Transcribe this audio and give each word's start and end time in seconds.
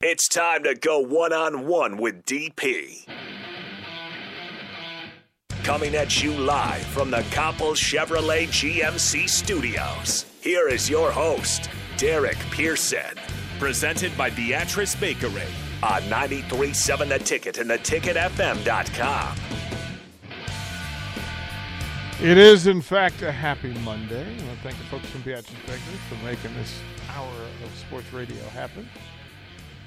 It's 0.00 0.28
time 0.28 0.62
to 0.62 0.76
go 0.76 1.00
one 1.00 1.32
on 1.32 1.66
one 1.66 1.96
with 1.96 2.24
DP. 2.24 3.04
Coming 5.64 5.96
at 5.96 6.22
you 6.22 6.34
live 6.34 6.84
from 6.84 7.10
the 7.10 7.22
Coppel 7.32 7.74
Chevrolet 7.74 8.46
GMC 8.46 9.28
studios. 9.28 10.24
Here 10.40 10.68
is 10.68 10.88
your 10.88 11.10
host, 11.10 11.68
Derek 11.96 12.38
Pearson. 12.52 13.18
Presented 13.58 14.16
by 14.16 14.30
Beatrice 14.30 14.94
Bakery. 14.94 15.42
On 15.82 16.00
93.7 16.02 17.08
The 17.08 17.18
Ticket 17.18 17.58
and 17.58 17.68
theticketfm.com. 17.68 19.36
It 22.22 22.38
is, 22.38 22.68
in 22.68 22.82
fact, 22.82 23.22
a 23.22 23.32
happy 23.32 23.74
Monday. 23.80 24.22
I 24.22 24.46
want 24.46 24.58
to 24.58 24.62
thank 24.62 24.78
the 24.78 24.84
folks 24.84 25.06
from 25.06 25.22
Beatrice 25.22 25.50
Bakery 25.66 25.98
for 26.08 26.24
making 26.24 26.54
this 26.54 26.78
hour 27.10 27.32
of 27.64 27.76
sports 27.76 28.12
radio 28.12 28.44
happen, 28.50 28.88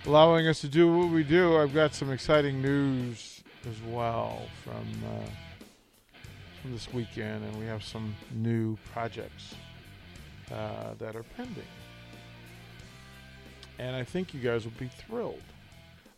allowing 0.05 0.47
us 0.47 0.61
to 0.61 0.67
do 0.67 0.91
what 0.91 1.09
we 1.09 1.23
do. 1.23 1.57
I've 1.57 1.73
got 1.73 1.93
some 1.93 2.11
exciting 2.11 2.61
news 2.61 3.43
as 3.69 3.75
well 3.91 4.41
from 4.63 4.85
uh, 5.05 5.29
from 6.61 6.71
this 6.71 6.91
weekend, 6.93 7.43
and 7.43 7.59
we 7.59 7.65
have 7.65 7.83
some 7.83 8.15
new 8.33 8.77
projects 8.93 9.55
uh, 10.51 10.93
that 10.99 11.15
are 11.15 11.23
pending, 11.23 11.63
and 13.79 13.95
I 13.95 14.03
think 14.03 14.33
you 14.33 14.39
guys 14.39 14.65
will 14.65 14.73
be 14.79 14.89
thrilled 15.07 15.41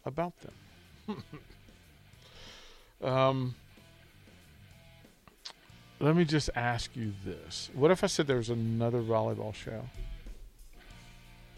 about 0.05 0.33
them. 0.41 1.23
um. 3.03 3.55
Let 5.99 6.17
me 6.17 6.25
just 6.25 6.49
ask 6.53 6.97
you 6.97 7.13
this. 7.23 7.69
What 7.73 7.89
if 7.89 8.03
I 8.03 8.07
said 8.07 8.27
there 8.27 8.35
was 8.35 8.49
another 8.49 9.02
volleyball 9.02 9.55
show? 9.55 9.88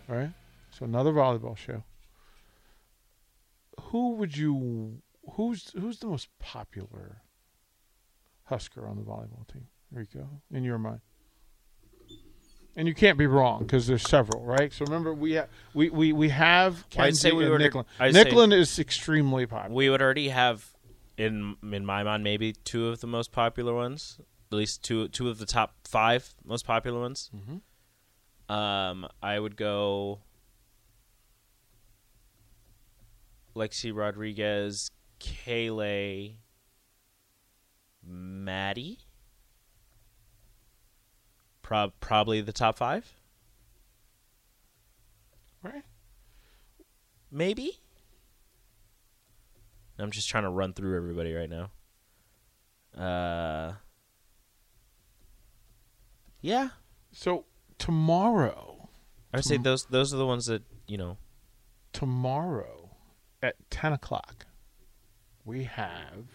All 0.08 0.16
right? 0.16 0.30
So 0.70 0.86
another 0.86 1.12
volleyball 1.12 1.58
show. 1.58 1.82
Who 3.96 4.16
would 4.16 4.36
you 4.36 5.02
who's 5.36 5.72
who's 5.72 6.00
the 6.00 6.08
most 6.08 6.28
popular 6.38 7.22
Husker 8.44 8.86
on 8.90 8.98
the 8.98 9.04
volleyball 9.04 9.48
team? 9.48 9.68
Rico, 9.90 10.28
in 10.52 10.66
your 10.66 10.78
mind? 10.78 11.00
And 12.76 12.90
you 12.90 12.94
can't 12.94 13.18
be 13.18 13.26
wrong 13.26 13.60
because 13.60 13.88
there's 13.88 14.04
several, 14.04 14.44
right? 14.44 14.74
So 14.74 14.84
remember, 14.84 15.14
we 15.14 15.32
have 15.36 15.48
we 15.74 15.90
we, 15.90 16.12
we 16.12 16.28
have 16.28 16.74
Well, 16.74 17.06
I'd 17.06 17.12
Kenzie 17.12 17.30
say 17.30 17.32
we 17.32 17.46
and 17.46 17.54
Nicklin. 17.58 17.86
Nicklin 17.98 18.52
is 18.52 18.80
extremely 18.80 19.46
popular. 19.46 19.74
We 19.74 19.90
would 19.90 20.02
already 20.02 20.28
have, 20.28 20.74
in 21.18 21.56
in 21.64 21.86
my 21.86 22.04
mind, 22.04 22.22
maybe 22.22 22.52
two 22.52 22.90
of 22.90 23.00
the 23.00 23.08
most 23.08 23.32
popular 23.32 23.74
ones. 23.74 24.20
At 24.52 24.58
least 24.58 24.84
two 24.84 25.08
two 25.08 25.30
of 25.30 25.38
the 25.38 25.46
top 25.46 25.74
five 25.86 26.34
most 26.44 26.66
popular 26.66 27.00
ones. 27.00 27.32
Mm-hmm. 27.34 28.54
Um, 28.54 29.08
I 29.24 29.40
would 29.40 29.56
go 29.56 30.20
Lexi 33.56 33.96
Rodriguez, 33.96 34.92
Kaylee, 35.20 36.36
Maddie. 38.06 39.00
Prob- 41.62 41.94
probably 42.00 42.42
the 42.42 42.54
top 42.54 42.78
five, 42.78 43.12
right? 45.64 45.84
maybe. 47.32 47.80
I'm 49.98 50.12
just 50.12 50.30
trying 50.30 50.44
to 50.44 50.50
run 50.52 50.74
through 50.74 50.96
everybody 50.96 51.34
right 51.34 51.50
now. 51.50 51.72
Uh, 52.96 53.74
yeah, 56.42 56.70
So 57.14 57.46
tomorrow, 57.80 58.90
I 59.34 59.38
would 59.38 59.46
say 59.46 59.58
those 59.58 59.86
those 59.86 60.14
are 60.14 60.18
the 60.18 60.26
ones 60.28 60.46
that 60.46 60.62
you 60.88 60.98
know. 60.98 61.18
tomorrow 61.94 62.75
at 63.46 63.56
10 63.70 63.94
o'clock, 63.94 64.46
we 65.44 65.64
have 65.66 66.26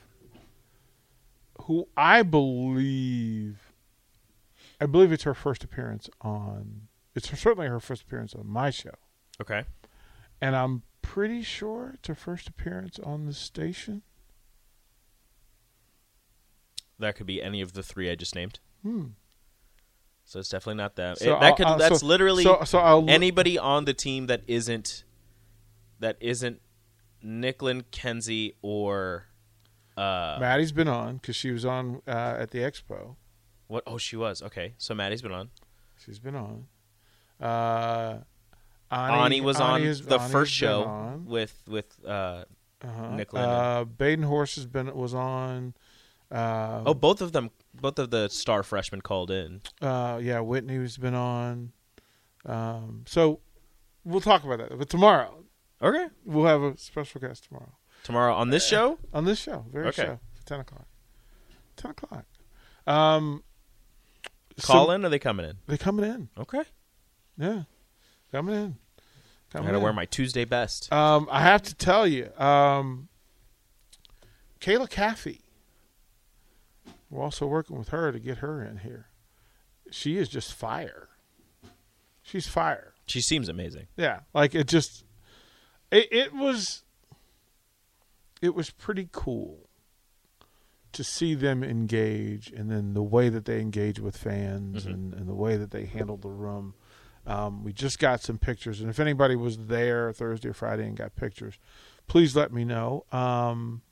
who 1.62 1.89
I 1.97 2.22
believe, 2.22 3.72
I 4.81 4.87
believe 4.87 5.12
it's 5.12 5.25
her 5.25 5.34
first 5.34 5.62
appearance 5.65 6.09
on, 6.20 6.82
it's 7.15 7.28
certainly 7.38 7.66
her 7.69 7.81
first 7.81 8.03
appearance 8.03 8.34
on 8.34 8.47
my 8.47 8.70
show. 8.70 8.94
Okay. 9.41 9.65
And 10.41 10.56
I'm 10.56 10.82
pretty 11.03 11.43
sure 11.43 11.93
it's 11.94 12.09
her 12.09 12.15
first 12.15 12.49
appearance 12.49 12.99
on 13.00 13.26
the 13.26 13.34
station. 13.34 14.03
That 16.99 17.16
could 17.16 17.26
be 17.26 17.43
any 17.43 17.60
of 17.60 17.72
the 17.72 17.82
three 17.82 18.10
I 18.10 18.15
just 18.15 18.34
named. 18.34 18.60
Hmm. 18.82 19.06
So 20.25 20.38
it's 20.38 20.49
definitely 20.49 20.76
not 20.76 20.97
that. 20.97 21.19
So 21.19 21.37
It- 21.37 21.41
that 21.41 21.56
could 21.56 21.66
I'll- 21.66 21.78
that's 21.78 22.00
so- 22.00 22.06
literally 22.06 22.44
so, 22.44 22.62
so 22.65 23.04
anybody 23.06 23.59
on 23.59 23.84
the 23.84 23.94
team 23.94 24.26
that 24.26 24.43
isn't 24.47 25.04
that 25.99 26.16
isn't 26.20 26.62
Nicklin, 27.25 27.84
Kenzie, 27.91 28.54
or 28.62 29.26
uh 29.97 30.38
Maddie's 30.41 30.72
been 30.72 30.88
on 30.88 31.16
because 31.16 31.36
she 31.36 31.50
was 31.50 31.64
on 31.64 32.00
uh, 32.06 32.36
at 32.38 32.50
the 32.50 32.58
expo. 32.60 33.16
what? 33.66 33.82
Oh, 33.86 33.98
she 33.98 34.16
was 34.16 34.42
okay. 34.42 34.75
So 34.78 34.94
Maddie's 34.94 35.22
been 35.22 35.32
on. 35.32 35.50
She's 36.04 36.19
been 36.19 36.34
on. 36.36 36.66
Uh, 37.41 38.19
Ani, 38.91 39.16
Ani 39.16 39.41
was 39.41 39.60
on 39.60 39.76
Ani 39.81 39.86
has- 39.86 40.03
the 40.03 40.19
Ani 40.19 40.32
first 40.32 40.53
show 40.53 40.84
on. 40.84 41.26
with 41.26 41.62
with 41.69 41.86
uh 42.06 42.44
Uh-huh. 42.82 43.08
Nicklin 43.16 43.37
Uh, 43.42 43.84
Batenhorst 43.84 44.56
has 44.56 44.66
been 44.66 44.94
was 44.94 45.14
on. 45.14 45.75
Uh, 46.31 46.82
oh 46.87 46.94
both 46.94 47.20
of 47.20 47.32
them 47.32 47.50
both 47.75 47.98
of 47.98 48.10
the 48.10 48.28
star 48.28 48.62
freshmen 48.62 49.00
called 49.00 49.31
in. 49.31 49.60
uh, 49.82 50.19
yeah, 50.22 50.41
Whitney's 50.41 50.97
been 50.97 51.14
on. 51.14 51.72
Um, 52.47 53.02
so 53.06 53.41
we'll 54.04 54.20
talk 54.20 54.44
about 54.44 54.58
that. 54.58 54.78
But 54.78 54.88
tomorrow 54.88 55.44
Okay. 55.83 56.07
we'll 56.25 56.47
have 56.47 56.63
a 56.63 56.77
special 56.77 57.21
guest 57.21 57.45
tomorrow 57.45 57.73
Tomorrow 58.05 58.35
on 58.35 58.51
this 58.51 58.67
show. 58.67 58.99
on 59.13 59.25
this 59.25 59.39
show, 59.39 59.65
very 59.73 59.89
Okay. 59.89 60.03
show, 60.05 60.21
ten 60.47 60.61
o'clock. 60.61 60.87
Ten 61.77 61.91
o'clock. 61.93 62.25
Um, 62.87 63.43
Call 64.63 64.87
so 64.87 64.93
in. 64.93 65.05
Or 65.05 65.07
are 65.07 65.11
they 65.11 65.19
coming 65.19 65.47
in? 65.47 65.57
They 65.67 65.77
coming 65.79 66.05
in. 66.11 66.29
Okay. 66.39 66.63
Yeah, 67.39 67.63
coming 68.33 68.55
in. 68.55 68.77
I 68.99 69.53
Coming 69.53 69.67
gotta 69.69 69.79
in. 69.79 69.83
wear 69.83 69.93
my 69.93 70.05
Tuesday 70.07 70.45
best. 70.45 70.93
Um, 70.93 71.29
I 71.31 71.43
have 71.43 71.63
to 71.63 71.75
tell 71.75 72.07
you, 72.07 72.31
um, 72.39 73.09
Kayla 74.61 74.89
Caffey. 74.91 75.41
We're 77.11 77.23
also 77.25 77.47
working 77.47 77.77
with 77.79 77.89
her 77.89 78.12
to 78.12 78.19
get 78.21 78.39
her 78.39 78.62
in 78.65 78.79
here. 78.79 79.09
She 79.91 80.17
is 80.17 80.29
just 80.29 80.53
fire. 80.55 81.09
She's 82.23 82.47
fire. 82.47 82.95
She 83.07 83.21
seems 83.21 83.49
amazing. 83.49 83.89
Yeah, 83.97 84.21
like 84.33 84.55
it 84.55 84.69
just, 84.69 85.05
it, 85.91 86.09
it 86.12 86.33
was, 86.34 86.83
it 88.43 88.55
was 88.55 88.71
pretty 88.71 89.09
cool 89.12 89.69
to 90.93 91.05
see 91.05 91.34
them 91.34 91.62
engage, 91.62 92.51
and 92.51 92.71
then 92.71 92.95
the 92.95 93.03
way 93.03 93.28
that 93.28 93.45
they 93.45 93.61
engage 93.61 94.00
with 94.00 94.17
fans, 94.17 94.84
Mhm. 94.87 94.93
and, 94.95 95.15
and 95.15 95.29
the 95.29 95.34
way 95.34 95.56
that 95.56 95.71
they 95.71 95.84
handled 95.87 96.23
the 96.23 96.29
room. 96.31 96.75
Um, 97.27 97.62
we 97.62 97.73
just 97.73 97.99
got 97.99 98.23
some 98.23 98.39
pictures, 98.39 98.81
and 98.81 98.91
if 98.91 98.99
anybody 98.99 99.37
was 99.37 99.67
there 99.67 100.12
Thursday 100.12 100.49
or 100.49 100.53
Friday 100.55 100.87
and 100.89 100.97
got 100.97 101.15
pictures, 101.15 101.59
please 102.09 102.34
let 102.34 102.53
me 102.53 102.65
know. 102.65 103.05
Um, 103.12 103.83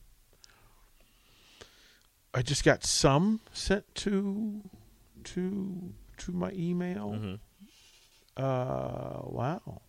I 2.35 2.43
just 2.43 2.65
got 2.65 2.85
some 2.85 3.41
sent 3.53 3.95
to 3.97 4.63
to 5.25 5.93
to 6.19 6.33
my 6.33 6.51
email. 6.53 7.13
hmm 7.13 7.35
Uh, 8.37 9.21
wow. 9.25 9.83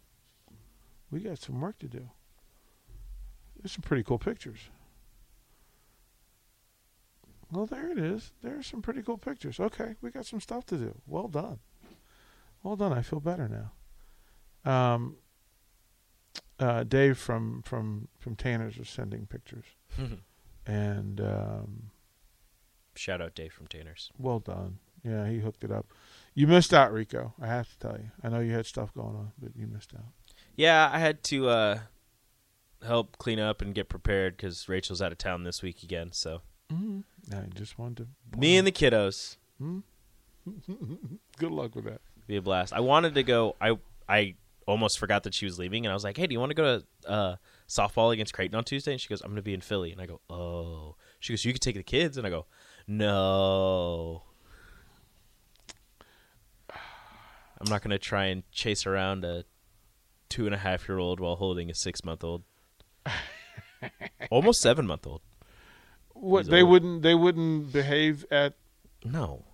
We 1.11 1.19
got 1.21 1.39
some 1.39 1.59
work 1.59 1.79
to 1.79 1.87
do. 1.87 2.09
There's 3.59 3.71
some 3.71 3.81
pretty 3.81 4.03
cool 4.03 4.19
pictures. 4.19 4.59
Well, 7.51 7.65
there 7.65 7.89
it 7.91 7.97
is. 7.97 8.31
There's 8.43 8.67
some 8.67 8.81
pretty 8.81 9.01
cool 9.01 9.17
pictures. 9.17 9.59
Okay, 9.59 9.95
we 10.01 10.11
got 10.11 10.25
some 10.25 10.39
stuff 10.39 10.65
to 10.67 10.77
do. 10.77 10.95
Well 11.07 11.27
done. 11.27 11.59
Well 12.61 12.75
done. 12.75 12.93
I 12.93 13.01
feel 13.01 13.19
better 13.19 13.49
now. 13.49 14.71
Um, 14.71 15.15
uh, 16.59 16.83
Dave 16.83 17.17
from 17.17 17.63
from 17.63 18.07
from 18.19 18.35
Tanner's 18.35 18.77
was 18.77 18.89
sending 18.89 19.25
pictures, 19.25 19.65
and 20.67 21.19
um, 21.21 21.89
Shout 22.95 23.21
out 23.21 23.33
Dave 23.33 23.53
from 23.53 23.67
Tanners. 23.67 24.11
well 24.19 24.39
done. 24.39 24.77
Yeah, 25.03 25.27
he 25.27 25.39
hooked 25.39 25.63
it 25.63 25.71
up. 25.71 25.87
You 26.35 26.45
missed 26.45 26.73
out, 26.73 26.91
Rico. 26.91 27.33
I 27.41 27.47
have 27.47 27.69
to 27.71 27.79
tell 27.79 27.97
you. 27.97 28.11
I 28.21 28.27
know 28.29 28.41
you 28.41 28.51
had 28.53 28.65
stuff 28.65 28.93
going 28.93 29.15
on, 29.15 29.31
but 29.41 29.51
you 29.55 29.65
missed 29.65 29.93
out. 29.95 30.03
Yeah, 30.59 30.89
I 30.91 30.99
had 30.99 31.23
to 31.25 31.47
uh, 31.47 31.79
help 32.85 33.17
clean 33.17 33.39
up 33.39 33.61
and 33.61 33.73
get 33.73 33.87
prepared 33.87 34.35
because 34.35 34.67
Rachel's 34.67 35.01
out 35.01 35.13
of 35.13 35.17
town 35.17 35.43
this 35.45 35.61
week 35.61 35.83
again. 35.83 36.11
So 36.11 36.41
Mm-hmm. 36.69 36.99
I 37.33 37.45
just 37.55 37.79
wanted 37.79 38.07
to. 38.31 38.37
me 38.37 38.57
and 38.57 38.67
the 38.67 38.71
kiddos 38.73 39.37
Hmm? 39.57 39.79
Good 41.37 41.51
luck 41.51 41.75
with 41.75 41.85
that. 41.85 42.01
be 42.27 42.35
a 42.35 42.41
blast. 42.41 42.73
I 42.73 42.81
wanted 42.81 43.15
to 43.15 43.23
go. 43.23 43.55
I 43.61 43.77
I 44.09 44.35
almost 44.67 44.99
forgot 44.99 45.23
that 45.23 45.33
she 45.33 45.45
was 45.45 45.57
leaving, 45.57 45.85
and 45.85 45.91
I 45.91 45.95
was 45.95 46.03
like, 46.03 46.17
"Hey, 46.17 46.27
do 46.27 46.33
you 46.33 46.39
want 46.41 46.49
to 46.49 46.55
go 46.55 46.79
to 46.79 47.09
uh, 47.09 47.35
softball 47.69 48.11
against 48.13 48.33
Creighton 48.33 48.55
on 48.57 48.63
Tuesday?" 48.65 48.91
And 48.91 48.99
she 49.01 49.07
goes, 49.07 49.21
"I'm 49.21 49.29
going 49.29 49.37
to 49.37 49.41
be 49.41 49.53
in 49.53 49.61
Philly." 49.61 49.91
And 49.93 50.01
I 50.01 50.05
go, 50.07 50.19
"Oh." 50.29 50.95
She 51.19 51.31
goes, 51.33 51.45
"You 51.45 51.53
could 51.53 51.61
take 51.61 51.75
the 51.75 51.83
kids," 51.83 52.17
and 52.17 52.27
I 52.27 52.29
go, 52.29 52.45
"No." 52.87 54.23
I'm 56.73 57.69
not 57.69 57.81
going 57.81 57.91
to 57.91 57.99
try 57.99 58.25
and 58.25 58.43
chase 58.51 58.85
around 58.85 59.23
a 59.25 59.45
two 60.29 60.45
and 60.45 60.53
a 60.55 60.57
half 60.59 60.87
year 60.87 60.97
old 60.99 61.19
while 61.19 61.35
holding 61.35 61.69
a 61.69 61.73
six 61.75 62.03
month 62.05 62.23
old, 62.23 62.43
almost 64.31 64.61
seven 64.61 64.85
month 64.87 65.05
old. 65.07 65.21
What 66.13 66.41
He's 66.45 66.47
they 66.49 66.61
old. 66.61 66.69
wouldn't 66.71 67.01
they 67.01 67.15
wouldn't 67.15 67.71
behave 67.71 68.25
at 68.31 68.55
No, 69.03 69.45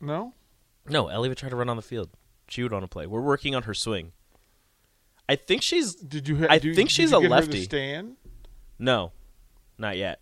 no? 0.00 0.34
no. 0.88 1.08
Ellie 1.08 1.28
would 1.28 1.38
try 1.38 1.48
to 1.48 1.56
run 1.56 1.68
on 1.68 1.76
the 1.76 1.82
field. 1.82 2.10
She 2.48 2.62
would 2.62 2.72
want 2.72 2.84
to 2.84 2.88
play. 2.88 3.06
We're 3.06 3.20
working 3.20 3.54
on 3.54 3.64
her 3.64 3.74
swing. 3.74 4.12
I 5.28 5.36
think 5.36 5.62
she's 5.62 5.94
Did 5.94 6.28
you? 6.28 6.36
Ha- 6.38 6.46
I 6.50 6.58
do- 6.58 6.74
think 6.74 6.90
she's 6.90 7.12
a 7.12 7.16
get 7.16 7.22
her 7.22 7.28
to 7.28 7.34
lefty. 7.34 7.62
stand. 7.64 8.16
no, 8.78 9.12
not 9.78 9.96
yet. 9.96 10.20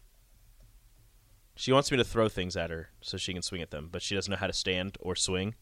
She 1.56 1.72
wants 1.72 1.90
me 1.90 1.98
to 1.98 2.04
throw 2.04 2.28
things 2.28 2.56
at 2.56 2.70
her 2.70 2.88
so 3.02 3.16
she 3.18 3.32
can 3.34 3.42
swing 3.42 3.60
at 3.60 3.70
them, 3.70 3.88
but 3.92 4.00
she 4.00 4.14
doesn't 4.14 4.30
know 4.30 4.36
how 4.38 4.46
to 4.46 4.52
stand 4.52 4.96
or 5.00 5.14
swing, 5.14 5.54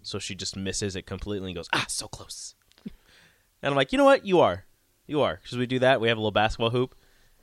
so 0.00 0.18
she 0.18 0.34
just 0.34 0.56
misses 0.56 0.96
it 0.96 1.02
completely 1.06 1.50
and 1.50 1.56
goes, 1.56 1.68
"Ah, 1.74 1.84
so 1.88 2.08
close." 2.08 2.54
And 3.62 3.70
I'm 3.70 3.76
like, 3.76 3.92
"You 3.92 3.98
know 3.98 4.04
what? 4.04 4.26
You 4.26 4.40
are, 4.40 4.64
you 5.06 5.20
are." 5.20 5.38
Because 5.42 5.58
we 5.58 5.66
do 5.66 5.78
that. 5.80 6.00
We 6.00 6.08
have 6.08 6.18
a 6.18 6.20
little 6.20 6.30
basketball 6.30 6.70
hoop, 6.70 6.94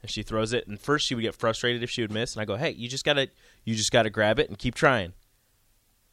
and 0.01 0.11
she 0.11 0.23
throws 0.23 0.53
it. 0.53 0.67
And 0.67 0.79
first, 0.79 1.07
she 1.07 1.15
would 1.15 1.21
get 1.21 1.35
frustrated 1.35 1.83
if 1.83 1.89
she 1.89 2.01
would 2.01 2.11
miss, 2.11 2.33
and 2.33 2.41
I 2.41 2.45
go, 2.45 2.55
"Hey, 2.55 2.71
you 2.71 2.89
just 2.89 3.05
gotta, 3.05 3.29
you 3.63 3.75
just 3.75 3.91
gotta 3.91 4.09
grab 4.09 4.39
it 4.39 4.49
and 4.49 4.57
keep 4.57 4.75
trying." 4.75 5.13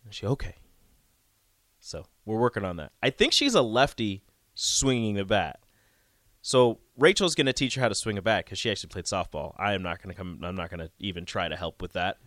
And 0.04 0.14
she, 0.14 0.26
okay. 0.26 0.56
So 1.80 2.06
we're 2.24 2.38
working 2.38 2.64
on 2.64 2.76
that. 2.76 2.92
I 3.02 3.10
think 3.10 3.32
she's 3.32 3.54
a 3.54 3.62
lefty 3.62 4.22
swinging 4.54 5.14
the 5.14 5.24
bat. 5.24 5.60
So 6.42 6.78
Rachel's 6.96 7.34
going 7.34 7.46
to 7.46 7.52
teach 7.52 7.74
her 7.74 7.80
how 7.80 7.88
to 7.88 7.94
swing 7.94 8.18
a 8.18 8.22
bat 8.22 8.44
because 8.44 8.58
she 8.58 8.70
actually 8.70 8.88
played 8.88 9.04
softball. 9.04 9.54
I 9.58 9.74
am 9.74 9.82
not 9.82 10.00
going 10.00 10.14
to 10.14 10.16
come. 10.16 10.40
I'm 10.42 10.54
not 10.54 10.70
going 10.70 10.80
to 10.80 10.90
even 11.00 11.24
try 11.24 11.48
to 11.48 11.56
help 11.56 11.82
with 11.82 11.94
that. 11.94 12.18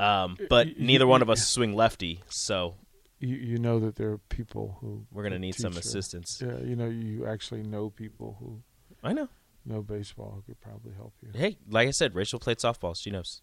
Um, 0.00 0.36
but 0.48 0.78
neither 0.78 1.06
one 1.08 1.22
of 1.22 1.30
us 1.30 1.46
swing 1.46 1.74
lefty, 1.74 2.22
so 2.28 2.76
You 3.20 3.34
you 3.36 3.58
know 3.58 3.80
that 3.80 3.96
there 3.96 4.10
are 4.10 4.18
people 4.28 4.76
who 4.80 5.04
we're 5.12 5.22
going 5.22 5.32
to 5.32 5.38
need 5.38 5.54
some 5.56 5.76
assistance. 5.76 6.40
Yeah, 6.44 6.58
you 6.64 6.76
know 6.76 6.86
you 6.86 7.26
actually 7.26 7.62
know 7.62 7.90
people 7.90 8.36
who 8.38 8.60
I 9.02 9.12
know. 9.12 9.28
know 9.66 9.82
baseball 9.82 10.32
who 10.36 10.42
could 10.42 10.60
probably 10.60 10.92
help 10.94 11.12
you. 11.22 11.30
Hey, 11.34 11.58
like 11.68 11.88
I 11.88 11.90
said, 11.90 12.14
Rachel 12.14 12.38
played 12.38 12.58
softball. 12.58 12.96
She 12.96 13.10
knows. 13.10 13.42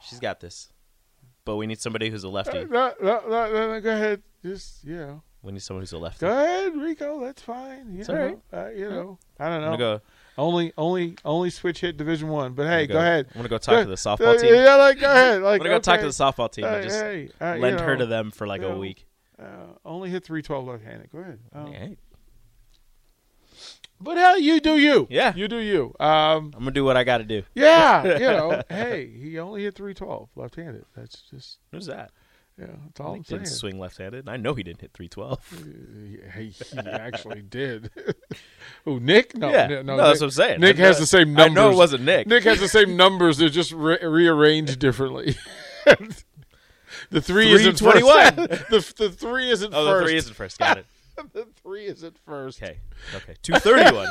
She's 0.00 0.18
got 0.18 0.40
this. 0.40 0.72
But 1.44 1.56
we 1.56 1.66
need 1.66 1.80
somebody 1.80 2.10
who's 2.10 2.24
a 2.24 2.28
lefty. 2.28 2.58
Uh, 2.58 2.64
no, 2.64 2.92
no, 3.00 3.20
no, 3.28 3.68
no, 3.72 3.80
go 3.80 3.92
ahead. 3.92 4.22
Just 4.44 4.84
you 4.84 4.96
know, 4.96 5.22
We 5.42 5.52
need 5.52 5.62
someone 5.62 5.82
who's 5.82 5.92
a 5.92 5.98
lefty. 5.98 6.26
go 6.26 6.32
ahead, 6.32 6.74
Rico. 6.76 7.20
That's 7.24 7.42
fine. 7.42 7.94
You 7.94 8.04
know, 8.04 8.42
uh, 8.52 8.68
you 8.70 8.88
know, 8.88 9.18
I 9.38 9.44
don't 9.48 9.54
I'm 9.54 9.60
know. 9.62 9.66
gonna 9.66 9.78
go. 9.78 10.00
Only, 10.38 10.72
only, 10.78 11.16
only 11.24 11.50
switch 11.50 11.80
hit 11.80 11.96
Division 11.96 12.28
One. 12.28 12.54
But 12.54 12.66
hey, 12.66 12.82
I'm 12.82 12.88
go, 12.88 12.98
ahead. 12.98 13.26
I'm 13.34 13.38
gonna 13.38 13.48
go 13.48 13.58
talk 13.58 13.80
to 13.80 13.86
the 13.86 13.92
Uh, 13.92 13.96
softball 13.96 14.40
team. 14.40 14.54
Yeah, 14.54 14.76
like 14.76 14.98
go 15.00 15.10
ahead. 15.10 15.42
Like 15.42 15.60
I'm 15.60 15.66
gonna 15.66 15.70
go 15.76 15.78
talk 15.80 16.00
to 16.00 16.06
the 16.06 16.12
softball 16.12 16.50
team 16.50 16.64
and 16.64 16.82
just 16.84 17.00
hey, 17.00 17.28
uh, 17.40 17.56
lend 17.56 17.80
her 17.80 17.92
know, 17.94 18.00
to 18.00 18.06
them 18.06 18.30
for 18.30 18.46
like 18.46 18.62
you 18.62 18.68
a 18.68 18.70
know, 18.70 18.78
week. 18.78 19.06
Uh, 19.38 19.44
only 19.84 20.08
hit 20.10 20.24
three 20.24 20.40
twelve 20.42 20.66
left-handed. 20.66 21.10
Go 21.10 21.18
ahead. 21.18 21.38
Um, 21.52 21.72
Hey, 21.72 21.96
But 24.00 24.16
hell, 24.16 24.38
you 24.38 24.60
do 24.60 24.78
you. 24.78 25.06
Yeah. 25.10 25.32
you 25.34 25.48
do 25.48 25.58
you. 25.58 25.94
Um, 26.00 26.52
I'm 26.54 26.60
gonna 26.60 26.70
do 26.72 26.84
what 26.84 26.96
I 26.96 27.04
got 27.04 27.18
to 27.18 27.24
do. 27.24 27.42
yeah, 27.54 28.04
you 28.18 28.26
know. 28.26 28.62
hey, 28.68 29.06
he 29.08 29.38
only 29.38 29.62
hit 29.64 29.74
three 29.74 29.94
twelve 29.94 30.28
left-handed. 30.34 30.84
That's 30.96 31.22
just 31.30 31.58
Who's 31.72 31.86
that? 31.86 32.10
yeah. 32.58 32.66
That's 32.84 33.00
all 33.00 33.14
I'm 33.14 33.24
saying. 33.24 33.42
didn't 33.42 33.52
swing 33.54 33.78
left-handed. 33.78 34.28
I 34.28 34.36
know 34.36 34.54
he 34.54 34.62
didn't 34.62 34.80
hit 34.82 34.92
312. 34.92 36.34
He, 36.36 36.50
he 36.50 36.78
actually 36.90 37.42
did. 37.42 37.90
oh, 38.86 38.98
Nick? 38.98 39.36
No, 39.36 39.50
yeah, 39.50 39.66
no, 39.66 39.82
no, 39.82 39.96
Nick, 39.96 40.04
that's 40.04 40.20
what 40.20 40.26
I'm 40.26 40.30
saying. 40.30 40.60
Nick 40.60 40.76
has 40.78 40.98
the 40.98 41.06
same 41.06 41.34
numbers. 41.34 41.50
I 41.50 41.54
know 41.54 41.70
it 41.70 41.76
wasn't 41.76 42.04
Nick. 42.04 42.26
Nick 42.26 42.44
has 42.44 42.60
the 42.60 42.68
same 42.68 42.96
numbers. 42.96 43.38
They're 43.38 43.48
just 43.48 43.72
re- 43.72 43.98
rearranged 44.04 44.78
differently. 44.78 45.36
the 47.10 47.20
three 47.20 47.50
isn't 47.52 47.78
first. 47.78 47.98
321. 48.00 48.36
the, 48.70 48.94
the 48.96 49.10
three 49.10 49.50
isn't 49.50 49.72
Oh, 49.74 49.86
first. 49.86 50.00
the 50.00 50.06
three 50.08 50.16
isn't 50.16 50.34
first. 50.34 50.58
Got 50.58 50.78
it. 50.78 50.86
the 51.32 51.46
three 51.62 51.86
isn't 51.86 52.16
first. 52.26 52.62
Okay. 52.62 52.78
Okay. 53.14 53.34
231. 53.42 54.08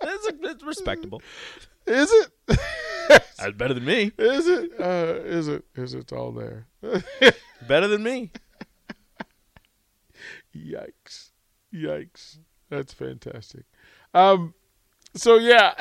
that's, 0.00 0.28
a, 0.28 0.32
that's 0.42 0.64
respectable. 0.64 1.22
Is 1.86 2.10
it? 2.12 2.58
That's 3.08 3.56
better 3.56 3.74
than 3.74 3.84
me. 3.84 4.12
is 4.18 4.46
it? 4.46 4.72
Uh, 4.78 5.14
is 5.24 5.48
it? 5.48 5.64
Is 5.74 5.94
it 5.94 6.12
all 6.12 6.30
there? 6.32 6.66
Better 7.66 7.88
than 7.88 8.02
me. 8.02 8.30
Yikes! 10.54 11.30
Yikes! 11.74 12.38
That's 12.70 12.92
fantastic. 12.94 13.64
Um. 14.14 14.54
So 15.14 15.36
yeah, 15.36 15.74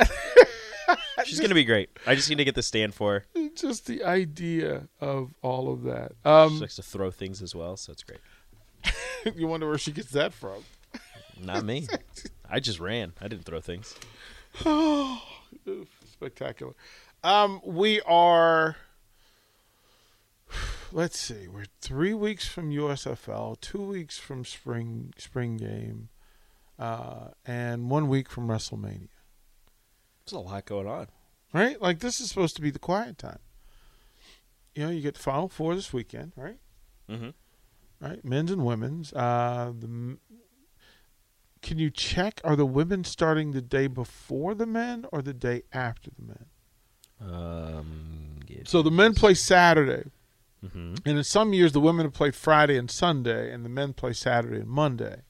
She's 1.25 1.39
gonna 1.39 1.53
be 1.53 1.63
great. 1.65 1.89
I 2.07 2.15
just 2.15 2.29
need 2.29 2.39
to 2.39 2.45
get 2.45 2.55
the 2.55 2.63
stand 2.63 2.93
for 2.95 3.25
her. 3.35 3.49
just 3.55 3.85
the 3.85 4.03
idea 4.03 4.87
of 4.99 5.33
all 5.43 5.71
of 5.71 5.83
that. 5.83 6.13
She 6.23 6.29
Um. 6.29 6.59
likes 6.59 6.75
to 6.77 6.83
throw 6.83 7.11
things 7.11 7.41
as 7.41 7.53
well, 7.55 7.77
so 7.77 7.91
it's 7.91 8.03
great. 8.03 8.19
you 9.35 9.47
wonder 9.47 9.67
where 9.67 9.77
she 9.77 9.91
gets 9.91 10.09
that 10.11 10.33
from? 10.33 10.63
Not 11.41 11.63
me. 11.63 11.87
I 12.49 12.59
just 12.59 12.79
ran. 12.79 13.13
I 13.21 13.27
didn't 13.27 13.45
throw 13.45 13.61
things. 13.61 13.95
Oh, 14.65 15.21
Spectacular. 16.11 16.73
Um, 17.23 17.61
we 17.63 18.01
are. 18.01 18.77
Let's 20.91 21.19
see. 21.19 21.47
We're 21.47 21.65
three 21.81 22.13
weeks 22.15 22.47
from 22.47 22.71
USFL, 22.71 23.59
two 23.61 23.81
weeks 23.83 24.17
from 24.17 24.43
spring 24.43 25.13
spring 25.17 25.57
game, 25.57 26.09
uh, 26.79 27.29
and 27.45 27.89
one 27.89 28.07
week 28.07 28.29
from 28.29 28.47
WrestleMania. 28.47 29.09
There's 30.25 30.33
a 30.33 30.39
lot 30.39 30.65
going 30.65 30.87
on. 30.87 31.07
Right? 31.53 31.81
Like 31.81 31.99
this 31.99 32.19
is 32.19 32.29
supposed 32.29 32.55
to 32.55 32.61
be 32.61 32.71
the 32.71 32.79
quiet 32.79 33.17
time. 33.17 33.39
You 34.75 34.85
know, 34.85 34.91
you 34.91 35.01
get 35.01 35.15
the 35.15 35.19
Final 35.19 35.49
Four 35.49 35.75
this 35.75 35.91
weekend, 35.91 36.31
right? 36.35 36.57
Mm-hmm. 37.09 37.29
Right, 37.99 38.23
men's 38.23 38.49
and 38.49 38.63
women's. 38.63 39.11
Uh, 39.11 39.73
the 39.77 40.17
can 41.61 41.77
you 41.77 41.89
check? 41.89 42.39
Are 42.45 42.55
the 42.55 42.65
women 42.65 43.03
starting 43.03 43.51
the 43.51 43.61
day 43.61 43.87
before 43.87 44.55
the 44.55 44.65
men 44.65 45.05
or 45.11 45.21
the 45.21 45.33
day 45.33 45.63
after 45.73 46.09
the 46.17 46.25
men? 46.25 46.45
Um. 47.19 48.37
So 48.65 48.81
the 48.81 48.91
men 48.91 49.13
play 49.13 49.33
Saturday, 49.33 50.09
hmm 50.61 50.95
and 51.05 51.17
in 51.17 51.23
some 51.23 51.51
years 51.53 51.73
the 51.73 51.81
women 51.81 52.05
have 52.05 52.13
played 52.13 52.35
Friday 52.35 52.77
and 52.77 52.89
Sunday, 52.89 53.51
and 53.51 53.65
the 53.65 53.69
men 53.69 53.91
play 53.93 54.13
Saturday 54.13 54.61
and 54.61 54.69
Monday. 54.69 55.23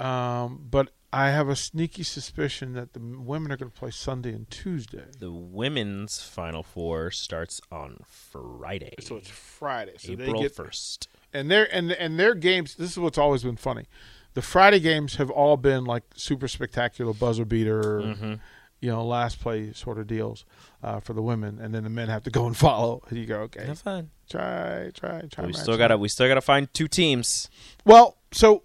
Um, 0.00 0.66
but 0.70 0.90
I 1.12 1.30
have 1.30 1.48
a 1.48 1.56
sneaky 1.56 2.02
suspicion 2.04 2.72
that 2.74 2.92
the 2.92 3.00
women 3.00 3.50
are 3.52 3.56
going 3.56 3.70
to 3.70 3.76
play 3.78 3.90
Sunday 3.90 4.32
and 4.32 4.48
Tuesday. 4.50 5.04
The 5.18 5.32
women's 5.32 6.22
final 6.22 6.62
four 6.62 7.10
starts 7.10 7.60
on 7.70 7.98
Friday, 8.06 8.94
So 9.00 9.16
it's 9.16 9.28
Friday. 9.28 9.94
So 9.98 10.12
April 10.12 10.34
they 10.34 10.42
get 10.42 10.54
first. 10.54 11.08
and 11.32 11.50
their 11.50 11.72
and 11.74 11.90
and 11.92 12.18
their 12.18 12.34
games. 12.34 12.76
This 12.76 12.92
is 12.92 12.98
what's 12.98 13.18
always 13.18 13.42
been 13.42 13.56
funny. 13.56 13.86
The 14.34 14.42
Friday 14.42 14.78
games 14.78 15.16
have 15.16 15.30
all 15.30 15.56
been 15.56 15.84
like 15.84 16.04
super 16.14 16.46
spectacular 16.48 17.12
buzzer 17.12 17.44
beater, 17.44 18.00
Mm-hmm. 18.00 18.34
you 18.80 18.88
know, 18.90 19.04
last 19.04 19.40
play 19.40 19.72
sort 19.72 19.98
of 19.98 20.06
deals 20.06 20.44
uh, 20.84 21.00
for 21.00 21.12
the 21.12 21.22
women, 21.22 21.58
and 21.60 21.74
then 21.74 21.82
the 21.82 21.90
men 21.90 22.08
have 22.08 22.22
to 22.22 22.30
go 22.30 22.46
and 22.46 22.56
follow. 22.66 23.02
And 23.08 23.18
you 23.18 23.26
go, 23.26 23.40
okay, 23.40 23.66
Have 23.66 23.80
fun. 23.80 24.10
try, 24.30 24.90
try, 24.94 25.22
try. 25.30 25.46
we 25.46 25.52
still 25.52 25.76
gotta. 25.76 25.98
We 25.98 26.08
still 26.08 26.28
gotta 26.28 26.40
find 26.40 26.72
two 26.72 26.86
teams. 26.86 27.50
Well, 27.84 28.16
so 28.30 28.62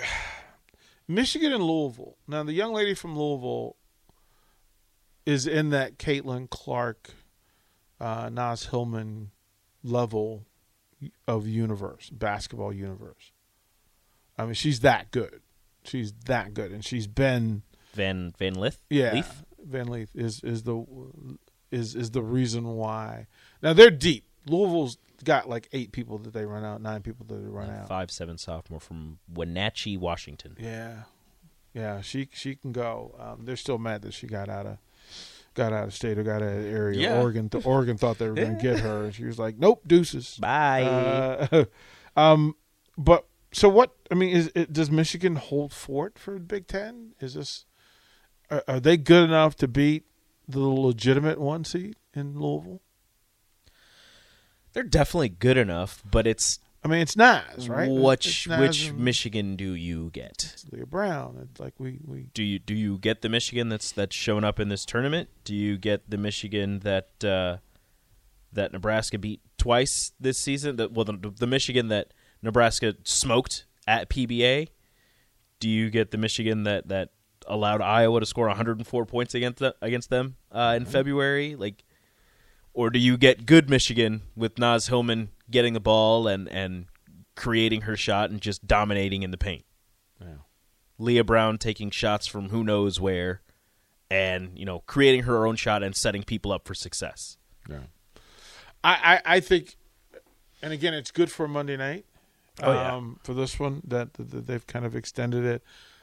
Michigan 1.08 1.52
and 1.52 1.62
Louisville. 1.62 2.16
Now, 2.26 2.42
the 2.42 2.52
young 2.52 2.72
lady 2.72 2.94
from 2.94 3.18
Louisville 3.18 3.76
is 5.24 5.46
in 5.46 5.70
that 5.70 5.98
Caitlin 5.98 6.48
Clark, 6.50 7.10
uh, 8.00 8.28
Naz 8.32 8.66
Hillmon 8.66 9.30
level 9.82 10.46
of 11.26 11.46
universe, 11.46 12.10
basketball 12.10 12.72
universe. 12.72 13.32
I 14.38 14.44
mean, 14.44 14.54
she's 14.54 14.80
that 14.80 15.10
good. 15.10 15.42
She's 15.84 16.12
that 16.26 16.52
good, 16.54 16.72
and 16.72 16.84
she's 16.84 17.06
been 17.06 17.62
Van 17.94 18.34
Van 18.38 18.54
Lith. 18.54 18.78
yeah. 18.90 19.14
Leaf? 19.14 19.44
Van 19.64 19.88
Leaf 19.88 20.10
is 20.14 20.42
is 20.42 20.64
the 20.64 20.84
is 21.70 21.94
is 21.94 22.10
the 22.10 22.22
reason 22.22 22.66
why. 22.76 23.26
Now 23.62 23.72
they're 23.72 23.90
deep. 23.90 24.24
Louisville's 24.46 24.98
got 25.24 25.48
like 25.48 25.68
eight 25.72 25.92
people 25.92 26.18
that 26.18 26.32
they 26.32 26.44
run 26.44 26.64
out, 26.64 26.80
nine 26.80 27.02
people 27.02 27.26
that 27.26 27.34
they 27.34 27.48
run 27.48 27.70
out. 27.70 27.88
Five 27.88 28.10
seven 28.10 28.38
sophomore 28.38 28.80
from 28.80 29.18
Wenatchee, 29.32 29.96
Washington. 29.96 30.56
Yeah, 30.58 31.02
yeah, 31.74 32.00
she 32.00 32.28
she 32.32 32.56
can 32.56 32.72
go. 32.72 33.14
Um, 33.18 33.44
they're 33.44 33.56
still 33.56 33.78
mad 33.78 34.02
that 34.02 34.14
she 34.14 34.26
got 34.26 34.48
out 34.48 34.66
of 34.66 34.78
got 35.54 35.72
out 35.72 35.84
of 35.84 35.94
state 35.94 36.18
or 36.18 36.22
got 36.22 36.42
out 36.42 36.52
of 36.52 36.62
the 36.62 36.68
area. 36.68 37.00
Yeah. 37.00 37.20
Oregon, 37.20 37.48
th- 37.48 37.66
Oregon 37.66 37.96
thought 37.96 38.18
they 38.18 38.28
were 38.28 38.34
going 38.34 38.56
to 38.56 38.62
get 38.62 38.80
her, 38.80 39.04
and 39.04 39.14
she 39.14 39.24
was 39.24 39.38
like, 39.38 39.58
"Nope, 39.58 39.82
deuces." 39.86 40.36
Bye. 40.38 40.82
Uh, 40.82 41.64
um, 42.16 42.54
but 42.96 43.26
so 43.52 43.68
what? 43.68 43.96
I 44.10 44.14
mean, 44.14 44.30
is 44.30 44.50
it, 44.54 44.72
does 44.72 44.90
Michigan 44.90 45.36
hold 45.36 45.72
fort 45.72 46.18
for 46.18 46.34
the 46.34 46.40
Big 46.40 46.66
Ten? 46.66 47.14
Is 47.20 47.34
this 47.34 47.64
are, 48.50 48.62
are 48.68 48.80
they 48.80 48.96
good 48.96 49.24
enough 49.24 49.56
to 49.56 49.68
beat 49.68 50.04
the 50.48 50.60
legitimate 50.60 51.40
one 51.40 51.64
seed 51.64 51.96
in 52.14 52.38
Louisville? 52.38 52.82
They're 54.76 54.82
definitely 54.82 55.30
good 55.30 55.56
enough, 55.56 56.02
but 56.10 56.26
it's 56.26 56.58
I 56.84 56.88
mean, 56.88 57.00
it's 57.00 57.16
Naz, 57.16 57.66
right? 57.66 57.88
which 57.90 58.46
It's 58.46 58.58
which 58.58 58.92
Michigan 58.92 59.56
do 59.56 59.72
you 59.72 60.10
get? 60.12 60.54
Leigha 60.70 60.86
Brown. 60.86 61.48
It's 61.50 61.58
like 61.58 61.72
we 61.78 61.98
we 62.04 62.26
Do 62.34 62.42
you 62.42 62.58
do 62.58 62.74
you 62.74 62.98
get 62.98 63.22
the 63.22 63.30
Michigan 63.30 63.70
that's 63.70 63.90
that's 63.90 64.14
shown 64.14 64.44
up 64.44 64.60
in 64.60 64.68
this 64.68 64.84
tournament? 64.84 65.30
Do 65.44 65.54
you 65.54 65.78
get 65.78 66.10
the 66.10 66.18
Michigan 66.18 66.80
that 66.80 67.24
uh, 67.24 67.56
that 68.52 68.74
Nebraska 68.74 69.16
beat 69.16 69.40
twice 69.56 70.12
this 70.20 70.36
season? 70.36 70.76
That 70.76 70.92
well, 70.92 71.06
the, 71.06 71.32
the 71.34 71.46
Michigan 71.46 71.88
that 71.88 72.12
Nebraska 72.42 72.96
smoked 73.02 73.64
at 73.88 74.10
PBA, 74.10 74.68
do 75.58 75.70
you 75.70 75.88
get 75.88 76.10
the 76.10 76.18
Michigan 76.18 76.64
that 76.64 76.88
that 76.88 77.12
allowed 77.46 77.80
Iowa 77.80 78.20
to 78.20 78.26
score 78.26 78.46
104 78.48 79.06
points 79.06 79.34
against 79.34 79.60
the, 79.60 79.74
against 79.80 80.10
them 80.10 80.36
uh, 80.52 80.74
in 80.76 80.84
February? 80.84 81.56
Like, 81.56 81.82
or 82.76 82.90
do 82.90 82.98
you 82.98 83.16
get 83.16 83.46
good 83.46 83.70
Michigan 83.70 84.22
with 84.36 84.58
Naz 84.58 84.88
Hillmon 84.88 85.30
getting 85.50 85.72
the 85.72 85.80
ball 85.80 86.28
and 86.28 86.46
and 86.48 86.86
creating 87.34 87.82
her 87.82 87.96
shot 87.96 88.30
and 88.30 88.40
just 88.40 88.66
dominating 88.66 89.22
in 89.22 89.30
the 89.30 89.38
paint? 89.38 89.64
Yeah. 90.20 90.36
Leigha 91.00 91.24
Brown 91.24 91.56
taking 91.56 91.90
shots 91.90 92.26
from 92.26 92.50
who 92.50 92.62
knows 92.62 93.00
where, 93.00 93.40
and 94.10 94.56
you 94.58 94.66
know 94.66 94.80
creating 94.86 95.22
her 95.22 95.46
own 95.46 95.56
shot 95.56 95.82
and 95.82 95.96
setting 95.96 96.22
people 96.22 96.52
up 96.52 96.68
for 96.68 96.74
success. 96.74 97.38
Yeah. 97.68 97.80
I, 98.84 99.20
I, 99.24 99.36
I 99.36 99.40
think, 99.40 99.76
and 100.62 100.72
again, 100.72 100.94
it's 100.94 101.10
good 101.10 101.32
for 101.32 101.48
Monday 101.48 101.76
night. 101.76 102.04
Oh, 102.62 102.72
yeah. 102.72 102.94
um, 102.94 103.18
For 103.24 103.34
this 103.34 103.58
one, 103.58 103.82
that, 103.84 104.14
that 104.14 104.46
they've 104.46 104.66
kind 104.66 104.84
of 104.84 104.94
extended 104.94 105.44
it. 105.44 105.62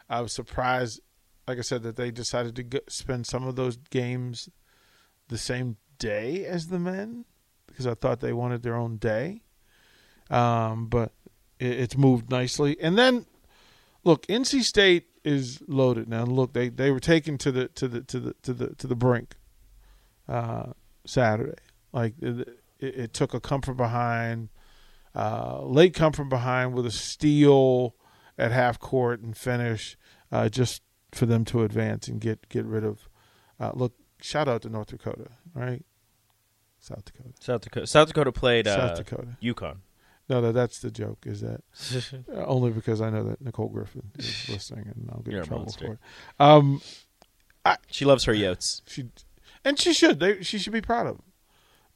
I 0.09 0.19
was 0.21 0.33
surprised, 0.33 0.99
like 1.47 1.57
I 1.57 1.61
said, 1.61 1.83
that 1.83 1.95
they 1.95 2.11
decided 2.11 2.55
to 2.57 2.63
go, 2.63 2.79
spend 2.89 3.25
some 3.25 3.47
of 3.47 3.55
those 3.55 3.77
games 3.77 4.49
the 5.29 5.37
same 5.37 5.77
day 5.97 6.45
as 6.45 6.67
the 6.67 6.79
men 6.79 7.25
because 7.67 7.87
I 7.87 7.95
thought 7.95 8.19
they 8.19 8.33
wanted 8.33 8.63
their 8.63 8.75
own 8.75 8.97
day. 8.97 9.41
Um, 10.29 10.87
but 10.87 11.11
it, 11.59 11.79
it's 11.79 11.97
moved 11.97 12.29
nicely. 12.29 12.77
And 12.79 12.97
then, 12.97 13.25
look, 14.03 14.25
NC 14.27 14.63
State 14.63 15.07
is 15.23 15.61
loaded 15.67 16.07
now. 16.07 16.23
Look, 16.23 16.53
they, 16.53 16.69
they 16.69 16.91
were 16.91 16.99
taken 16.99 17.37
to 17.39 17.51
the 17.51 17.67
to 17.69 17.87
the 17.87 18.01
to 18.01 18.19
the 18.19 18.33
to 18.43 18.53
the 18.53 18.75
to 18.75 18.87
the 18.87 18.95
brink 18.95 19.35
uh, 20.27 20.73
Saturday. 21.05 21.57
Like 21.91 22.15
it, 22.21 22.59
it, 22.79 23.13
took 23.13 23.33
a 23.33 23.39
come 23.39 23.61
from 23.61 23.77
behind, 23.77 24.49
uh, 25.15 25.63
late 25.63 25.93
come 25.93 26.11
from 26.11 26.29
behind 26.29 26.73
with 26.73 26.85
a 26.85 26.91
steal 26.91 27.95
at 28.37 28.51
half 28.51 28.79
court 28.79 29.21
and 29.21 29.37
finish, 29.37 29.95
uh, 30.31 30.49
just 30.49 30.81
for 31.11 31.27
them 31.27 31.45
to 31.45 31.63
advance 31.63 32.07
and 32.07 32.19
get 32.19 32.49
get 32.49 32.65
rid 32.65 32.83
of. 32.83 33.07
Uh, 33.59 33.71
look, 33.75 33.93
shout 34.23 34.47
out 34.47 34.61
to 34.63 34.69
North 34.69 34.87
Dakota, 34.87 35.27
right? 35.53 35.83
South 36.79 37.05
Dakota, 37.05 37.29
South 37.39 37.61
Dakota. 37.61 37.87
South 37.87 38.07
Dakota 38.07 38.31
played 38.31 38.67
uh, 38.67 38.75
South 38.95 38.97
Dakota. 38.97 39.37
UConn. 39.41 39.77
No, 40.29 40.39
no, 40.39 40.51
that's 40.53 40.79
the 40.79 40.89
joke. 40.91 41.19
Is 41.25 41.41
that 41.41 41.61
uh, 42.33 42.45
only 42.45 42.71
because 42.71 43.01
I 43.01 43.09
know 43.09 43.23
that 43.25 43.41
Nicole 43.41 43.69
Griffin 43.69 44.11
is 44.17 44.49
listening 44.49 44.87
and 44.87 45.09
I'll 45.11 45.21
get 45.21 45.33
in 45.33 45.43
trouble 45.43 45.63
monster. 45.65 45.85
for 45.85 45.93
it. 45.93 45.99
Um, 46.39 46.81
she 47.89 48.05
loves 48.05 48.23
her 48.25 48.33
Yotes. 48.33 48.81
she 48.87 49.09
and 49.65 49.79
she 49.79 49.93
should. 49.93 50.19
They, 50.19 50.41
she 50.41 50.57
should 50.57 50.73
be 50.73 50.81
proud 50.81 51.07
of 51.07 51.17
them. 51.17 51.25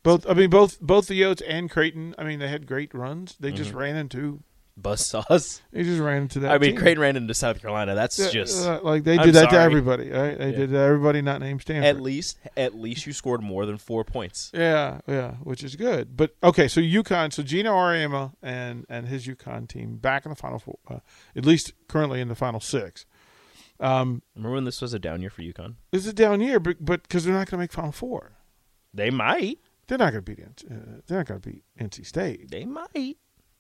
Both. 0.04 0.30
I 0.30 0.34
mean, 0.34 0.50
both 0.50 0.80
both 0.80 1.08
the 1.08 1.20
Yotes 1.22 1.42
and 1.46 1.70
Creighton. 1.70 2.16
I 2.18 2.24
mean, 2.24 2.40
they 2.40 2.48
had 2.48 2.66
great 2.68 2.94
runs. 2.94 3.36
They 3.40 3.52
just 3.52 3.72
Mm-hmm. 3.72 3.80
ran 3.80 3.96
into. 3.98 4.44
Buzzsaws. 4.80 5.62
They 5.72 5.84
just 5.84 6.00
ran 6.00 6.24
into 6.24 6.40
that. 6.42 6.52
I 6.52 6.58
mean, 6.58 6.72
team. 6.72 6.80
Creighton 6.80 7.02
ran 7.02 7.16
into 7.16 7.34
South 7.34 7.60
Carolina. 7.62 7.96
That's 7.96 8.18
Yeah, 8.20 8.30
just 8.30 8.66
uh, 8.68 8.80
like 8.84 9.04
they 9.04 9.18
I'm 9.18 9.26
did 9.26 9.36
that 9.36 9.46
to 9.46 9.52
sorry. 9.52 9.64
everybody. 9.64 10.10
Right? 10.10 10.38
They 10.38 10.52
did 10.52 10.70
that 10.72 10.78
to 10.78 10.84
everybody 10.84 11.22
not 11.22 11.40
named 11.42 11.62
Stanford. 11.62 11.86
at 11.86 12.02
least 12.02 12.38
at 12.56 12.76
least 12.76 13.06
you 13.08 13.14
scored 13.14 13.42
more 13.42 13.66
than 13.66 13.78
four 13.78 14.04
points. 14.04 14.52
Yeah, 14.54 15.00
yeah, 15.08 15.32
which 15.44 15.64
is 15.64 15.76
good. 15.76 16.16
But 16.16 16.36
okay, 16.44 16.68
so 16.68 16.80
UConn, 16.82 17.34
so 17.34 17.44
Geno 17.44 17.72
Auriemma 17.74 18.34
and 18.42 18.86
and 18.90 19.08
his 19.08 19.26
UConn 19.28 19.68
team 19.68 19.98
back 19.98 20.26
in 20.26 20.30
the 20.30 20.36
final 20.36 20.60
four, 20.60 20.78
uh, 20.90 21.00
at 21.36 21.46
least 21.46 21.74
currently 21.88 22.22
in 22.22 22.28
the 22.28 22.36
final 22.36 22.60
six. 22.60 23.06
Um, 23.80 24.24
Remember 24.36 24.56
when 24.56 24.64
this 24.64 24.82
was 24.82 24.94
a 24.94 25.00
down 25.00 25.22
year 25.22 25.30
for 25.30 25.42
UConn? 25.44 25.76
this 25.92 26.02
is 26.04 26.08
a 26.08 26.14
down 26.14 26.42
year, 26.42 26.60
but 26.60 26.78
but 26.84 27.04
because 27.04 27.26
they're 27.26 27.34
not 27.34 27.48
going 27.50 27.58
to 27.60 27.64
make 27.64 27.72
final 27.74 27.92
four, 27.92 28.34
They 28.94 29.10
might. 29.12 29.60
they're 29.88 29.98
not 30.00 30.14
going 30.14 30.24
to 30.24 30.36
beat 30.36 30.44
uh, 30.70 30.74
they're 31.06 31.20
not 31.20 31.28
going 31.28 31.42
to 31.42 31.50
beat 31.50 31.64
NC 31.80 32.06
State. 32.06 32.50
They 32.50 32.66
might. 32.66 33.18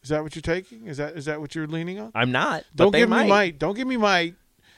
Is 0.08 0.12
that 0.12 0.24
what 0.24 0.34
you're 0.38 0.42
taking? 0.42 0.88
Is 0.88 0.96
that 0.98 1.18
is 1.18 1.26
that 1.26 1.42
what 1.42 1.54
you're 1.54 1.68
leaning 1.68 2.00
on? 2.00 2.14
I'm 2.16 2.32
not. 2.32 2.64
Don't 2.74 2.94
give 2.96 3.10
might. 3.10 3.24
me 3.24 3.30
might. 3.30 3.60
Don't 3.60 3.76
give 3.76 3.86
me 3.86 3.98
might. 3.98 4.36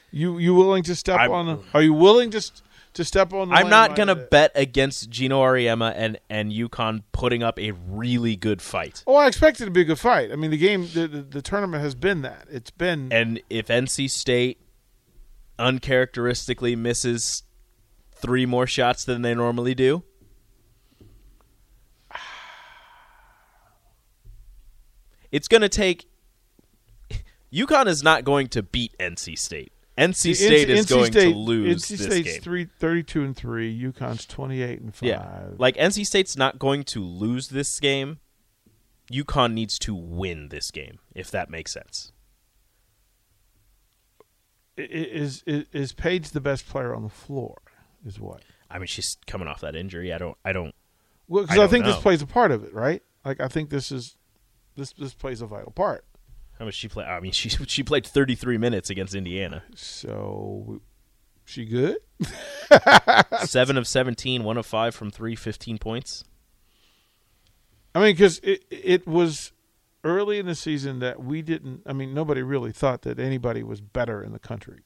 You 0.09 0.39
you 0.39 0.55
willing 0.55 0.81
to 0.85 0.95
step 0.95 1.19
I'm- 1.19 1.31
on? 1.31 1.45
The, 1.45 1.59
are 1.75 1.83
you 1.83 1.93
willing 1.93 2.31
to 2.31 2.51
to 2.93 3.05
step 3.05 3.31
on? 3.31 3.49
The 3.49 3.53
I'm 3.53 3.69
not 3.69 3.95
gonna 3.95 4.15
bet 4.15 4.51
against 4.55 5.11
Geno 5.11 5.39
Auriemma 5.43 5.93
and 5.95 6.19
and 6.31 6.51
UConn 6.51 7.03
putting 7.11 7.43
up 7.43 7.59
a 7.59 7.73
really 7.73 8.35
good 8.35 8.59
fight. 8.59 9.03
Oh, 9.05 9.17
I 9.17 9.27
expect 9.27 9.61
it 9.61 9.65
to 9.65 9.71
be 9.71 9.81
a 9.81 9.83
good 9.85 9.99
fight. 9.99 10.31
I 10.31 10.35
mean, 10.35 10.49
the 10.49 10.57
game, 10.57 10.87
the, 10.95 11.07
the, 11.07 11.21
the 11.21 11.41
tournament 11.43 11.83
has 11.83 11.93
been 11.93 12.23
that. 12.23 12.47
It's 12.49 12.71
been 12.71 13.13
And 13.13 13.39
if 13.51 13.67
NC 13.67 14.09
State 14.09 14.59
uncharacteristically 15.59 16.75
misses 16.75 17.43
three 18.15 18.47
more 18.47 18.65
shots 18.65 19.05
than 19.05 19.21
they 19.21 19.35
normally 19.35 19.75
do, 19.75 20.03
it's 25.31 25.47
going 25.47 25.61
to 25.61 25.69
take. 25.69 26.05
UConn 27.53 27.87
is 27.87 28.03
not 28.03 28.23
going 28.23 28.47
to 28.49 28.61
beat 28.63 28.95
NC 28.99 29.37
State. 29.37 29.71
NC 29.97 30.35
State 30.35 30.69
is 30.69 30.85
NC 30.85 30.89
going 30.89 31.11
State- 31.11 31.33
to 31.33 31.37
lose 31.37 31.83
NC 31.83 31.97
this 31.97 32.05
State's 32.05 32.31
game. 32.33 32.41
three, 32.41 32.65
32 32.65 33.23
and 33.23 33.35
three. 33.35 33.77
UConn's 33.77 34.25
twenty 34.25 34.61
eight 34.61 34.79
and 34.79 34.95
five. 34.95 35.09
Yeah, 35.09 35.47
like 35.57 35.75
NC 35.75 36.05
State's 36.05 36.37
not 36.37 36.57
going 36.57 36.83
to 36.85 37.03
lose 37.03 37.49
this 37.49 37.79
game. 37.79 38.19
UConn 39.11 39.53
needs 39.53 39.77
to 39.79 39.93
win 39.95 40.49
this 40.49 40.71
game, 40.71 40.99
if 41.15 41.31
that 41.31 41.49
makes 41.49 41.71
sense. 41.73 42.11
Is, 44.77 45.43
is 45.45 45.65
is 45.73 45.91
Paige 45.91 46.29
the 46.29 46.39
best 46.39 46.65
player 46.67 46.95
on 46.95 47.03
the 47.03 47.09
floor? 47.09 47.57
Is 48.05 48.19
what? 48.19 48.41
I 48.71 48.77
mean, 48.77 48.87
she's 48.87 49.17
coming 49.27 49.47
off 49.47 49.61
that 49.61 49.75
injury. 49.75 50.13
I 50.13 50.17
don't. 50.17 50.37
I 50.45 50.53
don't. 50.53 50.73
Well, 51.27 51.43
because 51.43 51.59
I 51.59 51.63
I, 51.63 51.67
think 51.67 51.83
this 51.85 51.97
plays 51.97 52.21
a 52.21 52.27
part 52.27 52.51
of 52.51 52.63
it, 52.63 52.73
right? 52.73 53.01
Like 53.25 53.41
I 53.41 53.49
think 53.49 53.69
this 53.69 53.91
is 53.91 54.15
this 54.75 54.93
this 54.93 55.13
plays 55.13 55.41
a 55.41 55.47
vital 55.47 55.71
part. 55.71 56.05
How 56.57 56.65
much 56.65 56.75
she 56.75 56.87
play? 56.87 57.05
I 57.05 57.19
mean, 57.19 57.31
she 57.33 57.49
she 57.49 57.83
played 57.83 58.05
33 58.05 58.57
minutes 58.57 58.89
against 58.89 59.15
Indiana. 59.15 59.63
So, 59.75 60.81
she 61.45 61.65
good? 61.65 61.97
Seven 63.45 63.77
of 63.77 63.87
17, 63.87 64.43
one 64.43 64.57
of 64.57 64.65
five 64.65 64.93
from 64.93 65.09
three, 65.09 65.35
15 65.35 65.77
points. 65.77 66.23
I 67.95 67.99
mean, 67.99 68.13
because 68.13 68.39
it 68.39 68.65
it 68.69 69.07
was 69.07 69.51
early 70.03 70.39
in 70.39 70.45
the 70.45 70.55
season 70.55 70.99
that 70.99 71.23
we 71.23 71.41
didn't. 71.41 71.81
I 71.85 71.93
mean, 71.93 72.13
nobody 72.13 72.41
really 72.41 72.71
thought 72.71 73.01
that 73.03 73.19
anybody 73.19 73.63
was 73.63 73.81
better 73.81 74.21
in 74.23 74.31
the 74.31 74.39
country. 74.39 74.81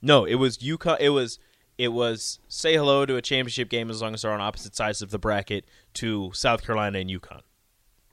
No, 0.00 0.24
it 0.24 0.36
was 0.36 0.58
UConn. 0.58 0.98
It 1.00 1.10
was 1.10 1.38
it 1.78 1.88
was 1.88 2.40
say 2.48 2.74
hello 2.74 3.04
to 3.04 3.16
a 3.16 3.22
championship 3.22 3.68
game 3.68 3.90
as 3.90 4.00
long 4.00 4.14
as 4.14 4.22
they're 4.22 4.32
on 4.32 4.40
opposite 4.40 4.74
sides 4.74 5.02
of 5.02 5.10
the 5.10 5.18
bracket 5.18 5.66
to 5.94 6.30
South 6.32 6.64
Carolina 6.64 6.98
and 6.98 7.10
UConn. 7.10 7.42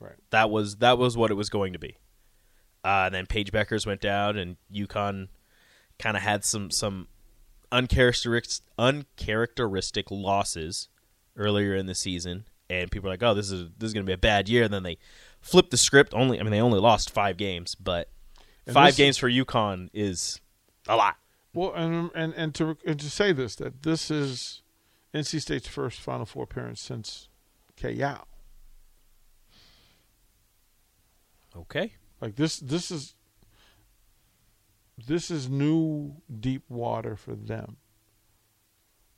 Right. 0.04 0.16
That 0.30 0.50
was 0.50 0.76
that 0.76 0.98
was 0.98 1.16
what 1.16 1.30
it 1.30 1.34
was 1.34 1.48
going 1.48 1.72
to 1.72 1.78
be. 1.78 1.96
Uh, 2.84 3.04
and 3.06 3.14
then 3.14 3.26
Paige 3.26 3.50
Bueckers 3.52 3.86
went 3.86 4.00
down, 4.02 4.36
and 4.36 4.56
UConn 4.72 5.28
kind 5.98 6.16
of 6.16 6.22
had 6.22 6.44
some 6.44 6.70
some 6.70 7.08
uncharacteristic 7.72 8.64
uncharacteristic 8.78 10.10
losses 10.10 10.88
earlier 11.36 11.74
in 11.74 11.86
the 11.86 11.94
season, 11.94 12.44
and 12.68 12.90
people 12.90 13.08
are 13.08 13.12
like, 13.12 13.22
"Oh, 13.22 13.34
this 13.34 13.50
is 13.50 13.70
this 13.78 13.88
is 13.88 13.94
going 13.94 14.04
to 14.04 14.10
be 14.10 14.12
a 14.14 14.18
bad 14.18 14.48
year." 14.48 14.64
And 14.64 14.74
then 14.74 14.82
they 14.82 14.98
flipped 15.40 15.70
the 15.70 15.76
script. 15.76 16.12
Only, 16.14 16.38
I 16.38 16.42
mean, 16.42 16.52
they 16.52 16.60
only 16.60 16.80
lost 16.80 17.10
five 17.10 17.36
games, 17.36 17.74
but 17.74 18.10
And 18.66 18.74
five 18.74 18.88
this- 18.88 18.96
games 18.96 19.16
for 19.18 19.28
UConn 19.30 19.88
is 19.94 20.40
a 20.86 20.96
lot. 20.96 21.16
Well, 21.54 21.72
and 21.74 22.10
and 22.14 22.34
and 22.34 22.54
to 22.56 22.76
and 22.86 22.98
to 23.00 23.10
say 23.10 23.32
this 23.32 23.54
that 23.56 23.82
this 23.82 24.10
is 24.10 24.62
NC 25.14 25.40
State's 25.40 25.68
first 25.68 26.00
Final 26.00 26.26
Four 26.26 26.44
appearance 26.44 26.82
since 26.82 27.28
K 27.76 27.94
Okay. 31.56 31.92
Like 32.20 32.36
this, 32.36 32.58
this 32.58 32.90
is 32.90 33.14
this 35.06 35.30
is 35.30 35.48
new 35.48 36.16
deep 36.40 36.62
water 36.68 37.16
for 37.16 37.34
them. 37.34 37.76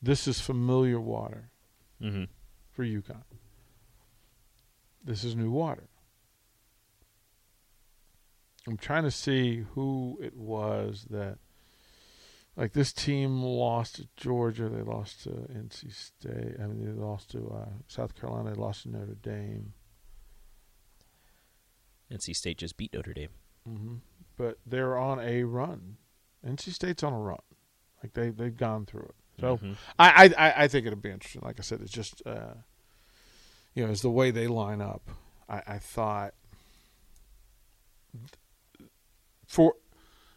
This 0.02 0.26
is 0.28 0.40
familiar 0.40 1.00
water 1.00 1.50
Mm-hmm. 2.02 2.24
for 2.72 2.84
UConn. 2.84 3.22
This 5.02 5.24
is 5.24 5.34
new 5.34 5.50
water. 5.50 5.88
I'm 8.68 8.76
trying 8.76 9.04
to 9.04 9.10
see 9.10 9.64
who 9.74 10.18
it 10.20 10.36
was 10.36 11.06
that, 11.10 11.38
like 12.56 12.72
this 12.72 12.92
team 12.92 13.42
lost 13.42 13.96
to 13.96 14.08
Georgia, 14.16 14.68
they 14.68 14.82
lost 14.82 15.22
to 15.24 15.30
NC 15.30 15.94
State. 15.94 16.56
I 16.62 16.66
mean, 16.66 16.84
they 16.84 16.92
lost 17.00 17.30
to 17.30 17.48
uh, 17.48 17.68
South 17.86 18.14
Carolina, 18.18 18.50
they 18.50 18.60
lost 18.60 18.82
to 18.82 18.90
Notre 18.90 19.14
Dame. 19.22 19.72
NC 22.12 22.34
State 22.36 22.58
just 22.58 22.76
beat 22.76 22.92
Notre 22.94 23.12
Dame. 23.14 23.30
hmm 23.66 23.94
But 24.36 24.58
they're 24.66 24.96
on 24.96 25.18
a 25.20 25.42
run. 25.44 25.96
NC 26.46 26.72
State's 26.72 27.02
on 27.02 27.12
a 27.12 27.18
run. 27.18 27.38
Like 28.02 28.12
they 28.14 28.30
they've 28.30 28.56
gone 28.56 28.86
through 28.86 29.06
it. 29.10 29.14
So 29.40 29.58
Mhm. 29.58 29.76
I, 29.98 30.32
I 30.38 30.64
I 30.64 30.68
think 30.68 30.86
it'll 30.86 30.98
be 30.98 31.10
interesting. 31.10 31.42
Like 31.44 31.58
I 31.58 31.62
said, 31.62 31.80
it's 31.80 31.90
just 31.92 32.22
uh, 32.26 32.54
you 33.74 33.84
know, 33.84 33.90
it's 33.90 34.02
the 34.02 34.10
way 34.10 34.30
they 34.30 34.46
line 34.46 34.80
up. 34.80 35.10
I, 35.48 35.62
I 35.66 35.78
thought 35.78 36.34
for 39.46 39.74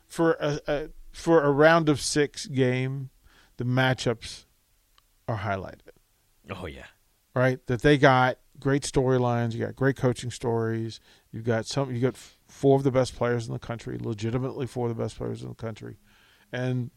for 0.07 0.33
a, 0.39 0.59
a 0.67 0.89
for 1.11 1.43
a 1.43 1.51
round 1.51 1.89
of 1.89 1.99
six 2.01 2.45
game, 2.47 3.09
the 3.57 3.63
matchups 3.63 4.45
are 5.27 5.38
highlighted. 5.39 5.89
Oh 6.49 6.65
yeah. 6.65 6.85
Right, 7.35 7.65
that 7.67 7.81
they 7.83 7.97
got 7.97 8.39
great 8.59 8.83
storylines. 8.83 9.53
You 9.53 9.65
got 9.65 9.75
great 9.75 9.95
coaching 9.95 10.31
stories. 10.31 10.99
You've 11.31 11.43
got 11.45 11.65
some. 11.65 11.93
You 11.93 12.00
got 12.01 12.17
four 12.48 12.77
of 12.77 12.83
the 12.83 12.91
best 12.91 13.15
players 13.15 13.48
in 13.48 13.53
the 13.53 13.59
country, 13.59 13.98
legitimately 14.00 14.65
four 14.67 14.89
of 14.89 14.95
the 14.98 15.01
best 15.03 15.17
players 15.17 15.43
in 15.43 15.50
the 15.50 15.55
country, 15.55 15.98
and 16.51 16.89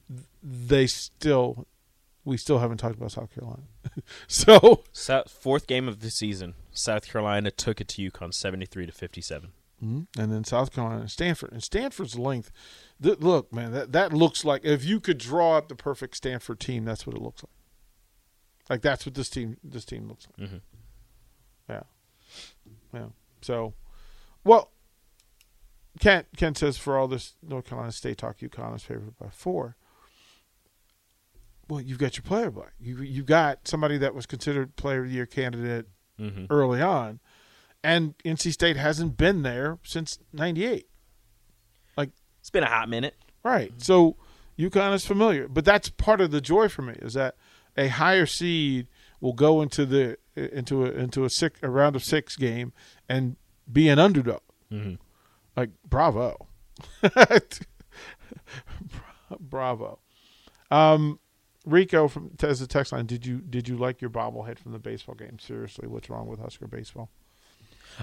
they 0.43 0.87
still, 0.87 1.67
we 2.25 2.37
still 2.39 2.59
haven't 2.61 2.79
talked 2.79 2.97
about 2.97 3.13
South 3.13 3.35
Carolina. 3.35 3.65
so 4.27 4.85
South, 4.93 5.31
fourth 5.31 5.67
game 5.67 5.87
of 5.87 6.01
the 6.01 6.11
season, 6.11 6.55
South 6.71 7.07
Carolina 7.07 7.51
took 7.51 7.81
it 7.81 7.89
to 7.89 8.11
UConn, 8.11 8.33
seventy-three 8.33 8.87
to 8.87 8.93
fifty-seven. 8.93 9.51
and 9.83 10.07
then 10.17 10.45
South 10.45 10.73
Carolina 10.73 11.01
and 11.03 11.11
Stanford. 11.11 11.53
And 11.53 11.63
Stanford's 11.63 12.17
length, 12.19 12.51
th- 13.03 13.19
look, 13.19 13.53
man, 13.53 13.73
that 13.73 13.93
that 13.93 14.13
looks 14.15 14.45
like 14.47 14.65
if 14.65 14.83
you 14.85 14.99
could 15.01 15.19
draw 15.19 15.59
up 15.59 15.69
the 15.69 15.75
perfect 15.75 16.17
Stanford 16.17 16.59
team, 16.61 16.85
that's 16.87 17.07
what 17.07 17.15
it 17.17 17.21
looks 17.21 17.43
like. 17.43 17.51
Like 18.71 18.81
that's 18.81 19.05
what 19.05 19.15
this 19.15 19.29
team 19.29 19.59
this 19.63 19.85
team 19.85 20.09
looks 20.09 20.27
like. 20.39 20.49
Mhm. 20.49 20.61
Yeah, 21.69 21.83
yeah. 22.95 23.07
So, 23.43 23.75
well, 24.45 24.71
Kent 26.01 26.27
Kent 26.37 26.59
says 26.59 26.79
for 26.79 26.97
all 26.99 27.07
this 27.09 27.35
North 27.43 27.67
Carolina 27.67 27.93
State 27.93 28.19
talk, 28.19 28.39
UConn 28.39 28.75
is 28.77 28.83
favored 28.83 29.17
by 29.19 29.29
four. 29.31 29.77
Well, 31.69 31.81
you've 31.81 31.99
got 31.99 32.17
your 32.17 32.23
player 32.25 32.51
back. 32.51 32.73
You 32.81 32.99
you 33.03 33.23
got 33.23 33.67
somebody 33.69 33.99
that 33.99 34.15
was 34.15 34.27
considered 34.27 34.77
player 34.77 35.03
of 35.03 35.09
the 35.09 35.15
year 35.15 35.27
candidate 35.27 35.87
Mm-hmm. 36.21 36.45
early 36.51 36.81
on, 36.81 37.19
and 37.83 38.15
NC 38.19 38.53
State 38.53 38.77
hasn't 38.77 39.17
been 39.17 39.43
there 39.43 39.79
since 39.83 40.19
'98. 40.33 40.87
Like 41.97 42.11
It's 42.39 42.51
been 42.51 42.63
a 42.63 42.69
hot 42.69 42.89
minute. 42.89 43.15
Right. 43.43 43.73
So 43.79 44.17
UConn 44.59 44.95
is 44.95 45.05
familiar, 45.07 45.49
but 45.49 45.65
that's 45.65 45.89
part 45.89 46.21
of 46.21 46.31
the 46.31 46.41
joy 46.43 46.69
for 46.69 46.83
me 46.83 46.95
is 47.01 47.15
that 47.15 47.35
a 47.77 47.89
higher 47.89 48.27
seed 48.27 48.87
will 49.21 49.33
go 49.33 49.63
into 49.63 49.85
the 49.87 50.19
into 50.37 50.85
a 50.85 50.91
into 50.91 51.25
a 51.25 51.31
six 51.31 51.59
a 51.63 51.71
round 51.71 51.97
of 51.97 52.05
six 52.05 52.37
game 52.37 52.73
and 53.09 53.37
be 53.73 53.89
an 53.89 53.99
underdog. 53.99 54.41
Mm-hmm. 54.71 54.95
Like 55.57 55.71
bravo, 55.89 56.49
bravo. 59.41 59.99
Um, 60.71 61.19
Rico 61.65 62.09
from 62.09 62.31
as 62.43 62.61
the 62.61 62.67
text 62.67 62.93
line. 62.93 63.07
Did 63.07 63.25
you 63.27 63.39
did 63.39 63.69
you 63.69 63.77
like 63.77 64.01
your 64.01 64.11
bobblehead 64.11 64.59
from 64.59 64.73
the 64.73 64.79
baseball 64.79 65.15
game? 65.15 65.39
Seriously, 65.39 65.87
what's 65.87 66.11
wrong 66.11 66.27
with 66.27 66.41
Husker 66.41 66.67
baseball? 66.67 67.11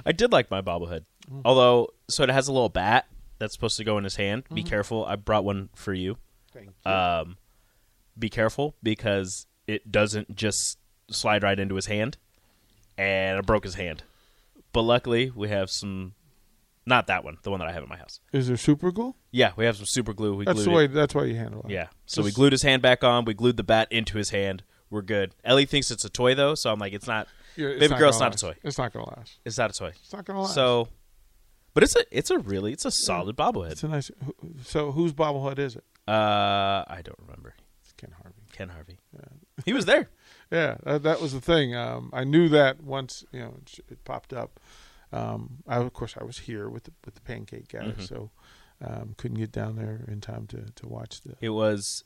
I 0.05 0.11
did 0.11 0.31
like 0.31 0.51
my 0.51 0.61
bobblehead, 0.61 1.05
although 1.43 1.89
so 2.07 2.23
it 2.23 2.29
has 2.29 2.47
a 2.47 2.53
little 2.53 2.69
bat 2.69 3.07
that's 3.39 3.53
supposed 3.53 3.77
to 3.77 3.83
go 3.83 3.97
in 3.97 4.03
his 4.03 4.15
hand. 4.15 4.43
Be 4.53 4.63
careful. 4.63 5.05
I 5.05 5.15
brought 5.15 5.43
one 5.43 5.69
for 5.75 5.93
you. 5.93 6.17
Thank 6.53 6.69
you. 6.85 6.91
Um, 6.91 7.37
be 8.17 8.29
careful 8.29 8.75
because 8.83 9.47
it 9.67 9.91
doesn't 9.91 10.35
just 10.35 10.77
slide 11.09 11.43
right 11.43 11.59
into 11.59 11.75
his 11.75 11.87
hand, 11.87 12.17
and 12.97 13.39
it 13.39 13.45
broke 13.45 13.63
his 13.63 13.75
hand. 13.75 14.03
But 14.73 14.81
luckily, 14.83 15.31
we 15.35 15.49
have 15.49 15.69
some. 15.69 16.13
Not 16.85 17.07
that 17.07 17.23
one, 17.23 17.37
the 17.43 17.51
one 17.51 17.59
that 17.59 17.67
I 17.67 17.71
have 17.71 17.83
in 17.83 17.89
my 17.89 17.97
house. 17.97 18.19
is 18.33 18.47
there 18.47 18.57
super 18.57 18.91
glue? 18.91 19.13
Yeah, 19.31 19.51
we 19.55 19.65
have 19.65 19.75
some 19.77 19.85
super 19.85 20.11
glue. 20.13 20.35
We 20.35 20.45
That's 20.45 20.63
glued 20.63 20.75
the 20.75 20.79
it- 20.85 20.93
That's 20.93 21.13
why 21.13 21.25
you 21.25 21.35
handle 21.35 21.61
it. 21.61 21.69
Yeah. 21.71 21.87
So 22.07 22.23
we 22.23 22.31
glued 22.31 22.51
his 22.51 22.63
hand 22.63 22.81
back 22.81 23.03
on. 23.03 23.25
We 23.25 23.35
glued 23.35 23.57
the 23.57 23.63
bat 23.63 23.87
into 23.91 24.17
his 24.17 24.31
hand. 24.31 24.63
We're 24.89 25.03
good. 25.03 25.35
Ellie 25.43 25.65
thinks 25.67 25.91
it's 25.91 26.03
a 26.03 26.09
toy 26.09 26.33
though, 26.33 26.55
so 26.55 26.71
I'm 26.71 26.79
like, 26.79 26.93
it's 26.93 27.05
not. 27.05 27.27
Yeah, 27.55 27.67
it's 27.67 27.79
Baby 27.79 27.95
girl, 27.95 28.09
it's 28.09 28.19
not 28.19 28.33
a 28.33 28.37
toy. 28.37 28.55
It's 28.63 28.77
not 28.79 28.91
gonna 28.91 29.07
last. 29.07 29.37
It's 29.45 29.57
not 29.57 29.69
a 29.69 29.73
toy. 29.73 29.91
It's 30.01 30.13
not 30.13 30.25
gonna 30.25 30.41
last. 30.41 30.55
So, 30.55 30.87
but 31.75 31.83
it's 31.83 31.95
a 31.95 32.03
it's 32.11 32.31
a 32.31 32.39
really 32.39 32.73
it's 32.73 32.85
a 32.85 32.91
solid 32.91 33.35
bobblehead. 33.35 33.71
It's 33.73 33.83
a 33.83 33.87
nice. 33.87 34.09
So 34.63 34.91
whose 34.91 35.13
bobblehead 35.13 35.59
is 35.59 35.75
it? 35.75 35.83
Uh, 36.07 36.83
I 36.87 37.01
don't 37.03 37.19
remember. 37.19 37.53
It's 37.83 37.91
Ken 37.93 38.11
Harvey. 38.19 38.41
Ken 38.51 38.69
Harvey. 38.69 38.97
He 39.63 39.73
was 39.73 39.85
there. 39.85 40.09
Yeah, 40.51 40.77
that, 40.83 41.03
that 41.03 41.21
was 41.21 41.33
the 41.33 41.41
thing. 41.41 41.75
Um, 41.75 42.09
I 42.13 42.23
knew 42.23 42.49
that 42.49 42.81
once 42.81 43.23
you 43.31 43.39
know 43.39 43.55
it, 43.61 43.79
it 43.91 44.03
popped 44.03 44.33
up. 44.33 44.59
Um, 45.11 45.57
I 45.67 45.77
of 45.77 45.93
course 45.93 46.15
I 46.19 46.23
was 46.23 46.39
here 46.39 46.69
with 46.69 46.83
the, 46.85 46.91
with 47.05 47.15
the 47.15 47.21
pancake 47.21 47.69
guys, 47.69 47.93
Mhm. 47.97 48.07
so 48.07 48.31
um, 48.83 49.13
couldn't 49.17 49.37
get 49.37 49.51
down 49.51 49.75
there 49.75 50.05
in 50.07 50.21
time 50.21 50.47
to, 50.47 50.65
to 50.75 50.87
watch 50.87 51.21
the. 51.21 51.35
It 51.41 51.49
was 51.49 52.03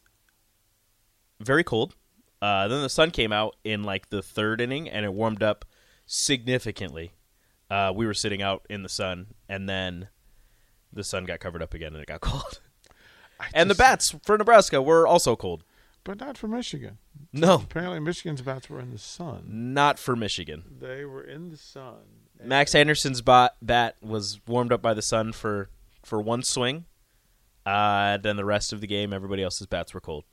very 1.39 1.63
cold. 1.63 1.95
Uh, 2.41 2.67
then 2.67 2.81
the 2.81 2.89
sun 2.89 3.11
came 3.11 3.31
out 3.31 3.55
in 3.63 3.83
like 3.83 4.09
the 4.09 4.21
third 4.21 4.59
inning, 4.61 4.89
and 4.89 5.05
it 5.05 5.13
warmed 5.13 5.41
up 5.43 5.65
significantly. 6.05 7.13
Uh, 7.69 7.91
we 7.95 8.05
were 8.05 8.13
sitting 8.13 8.41
out 8.41 8.65
in 8.69 8.83
the 8.83 8.89
sun, 8.89 9.27
and 9.47 9.67
then 9.69 10.09
the 10.91 11.03
sun 11.03 11.23
got 11.25 11.39
covered 11.39 11.61
up 11.63 11.73
again, 11.73 11.93
and 11.93 12.01
it 12.01 12.07
got 12.07 12.21
cold. 12.21 12.59
I 13.39 13.47
And 13.53 13.69
the 13.69 13.75
bats 13.75 14.13
for 14.23 14.37
Nebraska 14.37 14.81
were 14.81 15.07
also 15.07 15.35
cold. 15.35 15.63
But 16.03 16.19
not 16.19 16.37
for 16.37 16.47
Michigan. 16.47 16.97
No, 17.31 17.55
Apparently, 17.55 17.99
Michigan's 17.99 18.41
bats 18.41 18.69
were 18.69 18.79
in 18.79 18.91
the 18.91 18.97
sun. 18.97 19.43
not 19.73 19.97
for 19.99 20.15
Michigan. 20.15 20.63
They 20.79 21.05
were 21.05 21.23
in 21.23 21.49
the 21.49 21.57
sun. 21.57 21.95
Max 22.43 22.75
Anderson's 22.75 23.21
bat, 23.21 23.55
bat 23.61 23.95
was 24.01 24.39
warmed 24.47 24.71
up 24.73 24.81
by 24.81 24.93
the 24.93 25.01
sun 25.01 25.31
for, 25.31 25.69
for 26.03 26.21
one 26.21 26.43
swing. 26.43 26.85
Uh, 27.65 28.17
then 28.17 28.35
the 28.35 28.43
rest 28.45 28.73
of 28.73 28.81
the 28.81 28.87
game, 28.87 29.13
everybody 29.13 29.41
else's 29.41 29.67
bats 29.67 29.93
were 29.93 30.01
cold. 30.01 30.25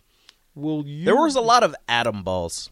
Will 0.54 0.84
you? 0.86 1.04
There 1.04 1.16
was 1.16 1.36
a 1.36 1.40
lot 1.40 1.62
of 1.62 1.74
atom 1.88 2.24
balls. 2.24 2.70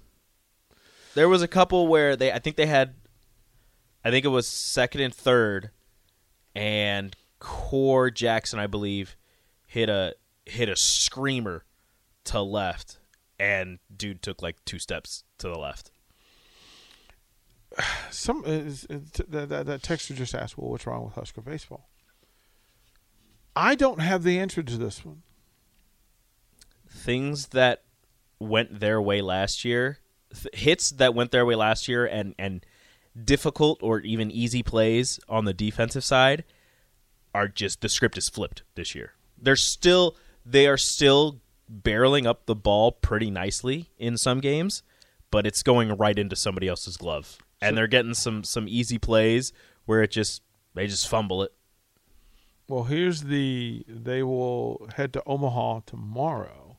There 1.15 1.29
was 1.29 1.43
a 1.43 1.49
couple 1.49 1.87
where 1.87 2.17
they, 2.17 2.33
I 2.33 2.39
think 2.41 2.57
they 2.57 2.67
had, 2.67 2.95
I 4.05 4.11
think 4.11 4.25
it 4.25 4.29
was 4.29 4.49
second 4.49 5.01
and 5.01 5.15
third, 5.15 5.71
and 6.57 7.15
Core 7.39 8.11
Jackson, 8.11 8.59
I 8.59 8.67
believe, 8.67 9.17
hit 9.67 9.89
a 9.89 10.15
hit 10.45 10.69
a 10.69 10.75
screamer 10.77 11.65
to 12.29 12.41
left, 12.43 12.99
and 13.39 13.79
dude 13.95 14.23
took 14.23 14.43
like 14.43 14.65
two 14.65 14.79
steps 14.79 15.25
to 15.39 15.49
the 15.49 15.59
left. 15.59 15.91
some 18.11 18.45
uh, 18.47 18.51
is, 18.51 18.87
uh, 18.91 18.95
is- 18.95 19.11
that, 19.29 19.49
that 19.49 19.67
that 19.67 19.83
texter 19.83 20.15
just 20.15 20.35
asked, 20.35 20.57
"Well, 20.59 20.71
what's 20.71 20.87
wrong 20.87 21.05
with 21.05 21.15
Husker 21.15 21.41
baseball?" 21.41 21.89
I 23.57 23.75
don't 23.75 24.01
have 24.01 24.23
the 24.23 24.39
answer 24.39 24.63
to 24.63 24.77
this 24.77 25.05
one. 25.05 25.23
things 26.91 27.49
that 27.49 27.83
went 28.39 28.81
their 28.81 29.01
way 29.03 29.21
last 29.21 29.65
year, 29.65 29.99
th- 30.35 30.55
hits 30.55 30.91
that 30.91 31.15
went 31.15 31.31
their 31.33 31.45
way 31.45 31.55
last 31.55 31.89
year, 31.89 32.07
and 32.07 32.35
and 32.39 32.65
difficult 33.25 33.83
or 33.83 34.01
even 34.01 34.31
easy 34.31 34.63
plays 34.63 35.19
on 35.29 35.45
the 35.45 35.53
defensive 35.55 36.05
side 36.05 36.45
are 37.35 37.49
just 37.49 37.81
the 37.81 37.89
script 37.89 38.17
is 38.17 38.29
flipped 38.29 38.63
this 38.75 38.95
year. 38.95 39.13
They're 39.37 39.57
still 39.57 40.17
they 40.47 40.67
are 40.67 40.77
still 40.79 41.41
barreling 41.71 42.27
up 42.27 42.47
the 42.47 42.55
ball 42.55 42.93
pretty 42.93 43.31
nicely 43.31 43.91
in 43.99 44.17
some 44.17 44.41
games, 44.41 44.83
but 45.31 45.47
it's 45.47 45.63
going 45.63 45.91
right 45.97 46.19
into 46.19 46.37
somebody 46.37 46.69
else's 46.69 46.97
glove, 46.97 47.39
and 47.61 47.77
they're 47.77 47.87
getting 47.87 48.15
some 48.15 48.45
some 48.45 48.67
easy 48.69 48.99
plays 48.99 49.53
where 49.85 50.03
it 50.03 50.11
just 50.11 50.43
they 50.75 50.87
just 50.87 51.09
fumble 51.09 51.43
it. 51.43 51.53
Well, 52.69 52.85
here's 52.85 53.23
the 53.23 53.85
they 53.89 54.23
will 54.23 54.89
head 54.97 55.13
to 55.15 55.23
Omaha 55.27 55.81
tomorrow 55.87 56.77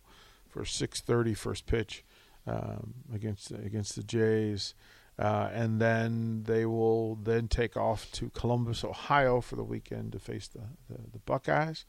for 0.47 0.63
6:30 0.63 1.36
first 1.36 1.65
pitch 1.65 2.04
um, 2.45 2.93
against 3.13 3.52
against 3.52 3.95
the 3.95 4.04
Jays, 4.04 4.75
uh, 5.17 5.49
and 5.52 5.82
then 5.82 6.43
they 6.43 6.65
will 6.65 7.15
then 7.15 7.47
take 7.47 7.75
off 7.75 8.12
to 8.13 8.30
Columbus, 8.30 8.84
Ohio 8.84 9.41
for 9.41 9.56
the 9.56 9.63
weekend 9.63 10.12
to 10.12 10.19
face 10.19 10.47
the 10.47 10.62
the, 10.89 11.02
the 11.12 11.19
Buckeyes. 11.19 11.86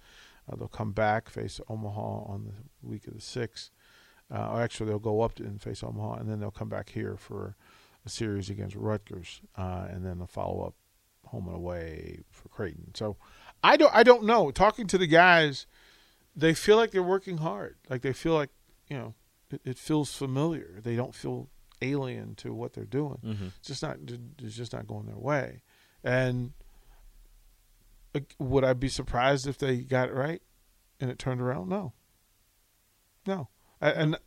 Uh, 0.51 0.57
they'll 0.57 0.69
come 0.69 0.93
back 0.93 1.29
face 1.31 1.61
Omaha 1.69 2.25
on 2.25 2.53
the 2.83 2.89
week 2.89 3.07
of 3.07 3.15
the 3.15 3.21
sixth. 3.21 3.71
Uh, 4.35 4.49
or 4.51 4.63
actually, 4.63 4.89
they'll 4.89 4.99
go 4.99 5.23
up 5.23 5.35
to, 5.35 5.45
and 5.45 5.61
face 5.61 5.83
Omaha, 5.83 6.15
and 6.15 6.31
then 6.31 6.41
they'll 6.41 6.51
come 6.51 6.69
back 6.69 6.91
here 6.91 7.17
for 7.17 7.57
a 8.07 8.09
series 8.09 8.49
against 8.49 8.77
Rutgers, 8.77 9.41
uh, 9.57 9.87
and 9.91 10.05
then 10.05 10.21
a 10.21 10.27
follow 10.27 10.65
up 10.65 10.75
home 11.27 11.47
and 11.47 11.57
away 11.57 12.21
for 12.31 12.49
Creighton. 12.49 12.95
So. 12.95 13.17
I 13.63 13.77
don't 13.77 13.95
I 13.95 14.03
don't 14.03 14.25
know. 14.25 14.51
Talking 14.51 14.87
to 14.87 14.99
the 14.99 15.07
guys, 15.07 15.67
they 16.35 16.55
feel 16.55 16.77
like 16.77 16.93
they're 16.93 17.03
working 17.03 17.39
hard. 17.39 17.77
Like 17.89 18.03
they 18.03 18.13
feel 18.13 18.35
like, 18.35 18.51
you 18.89 18.97
know, 18.97 19.15
it, 19.51 19.61
it 19.65 19.79
feels 19.79 20.15
familiar. 20.15 20.81
They 20.83 20.97
don't 20.97 21.15
feel 21.15 21.49
alien 21.83 22.35
to 22.37 22.55
what 22.55 22.73
they're 22.73 22.85
doing. 22.85 23.19
Mm-hmm. 23.25 23.47
It's 23.59 23.69
just 23.69 23.83
not 23.83 23.99
it's 24.43 24.57
just 24.57 24.73
not 24.73 24.87
going 24.87 25.07
their 25.07 25.19
way. 25.19 25.63
And 26.03 26.53
would 28.39 28.65
I 28.65 28.73
be 28.73 28.89
surprised 28.89 29.47
if 29.47 29.59
they 29.59 29.79
got 29.79 30.09
it 30.09 30.15
right 30.15 30.43
and 31.01 31.11
it 31.11 31.19
turned 31.19 31.41
around? 31.41 31.69
No. 31.69 31.93
No. 33.27 33.49
I- 33.81 33.91
And 33.91 34.19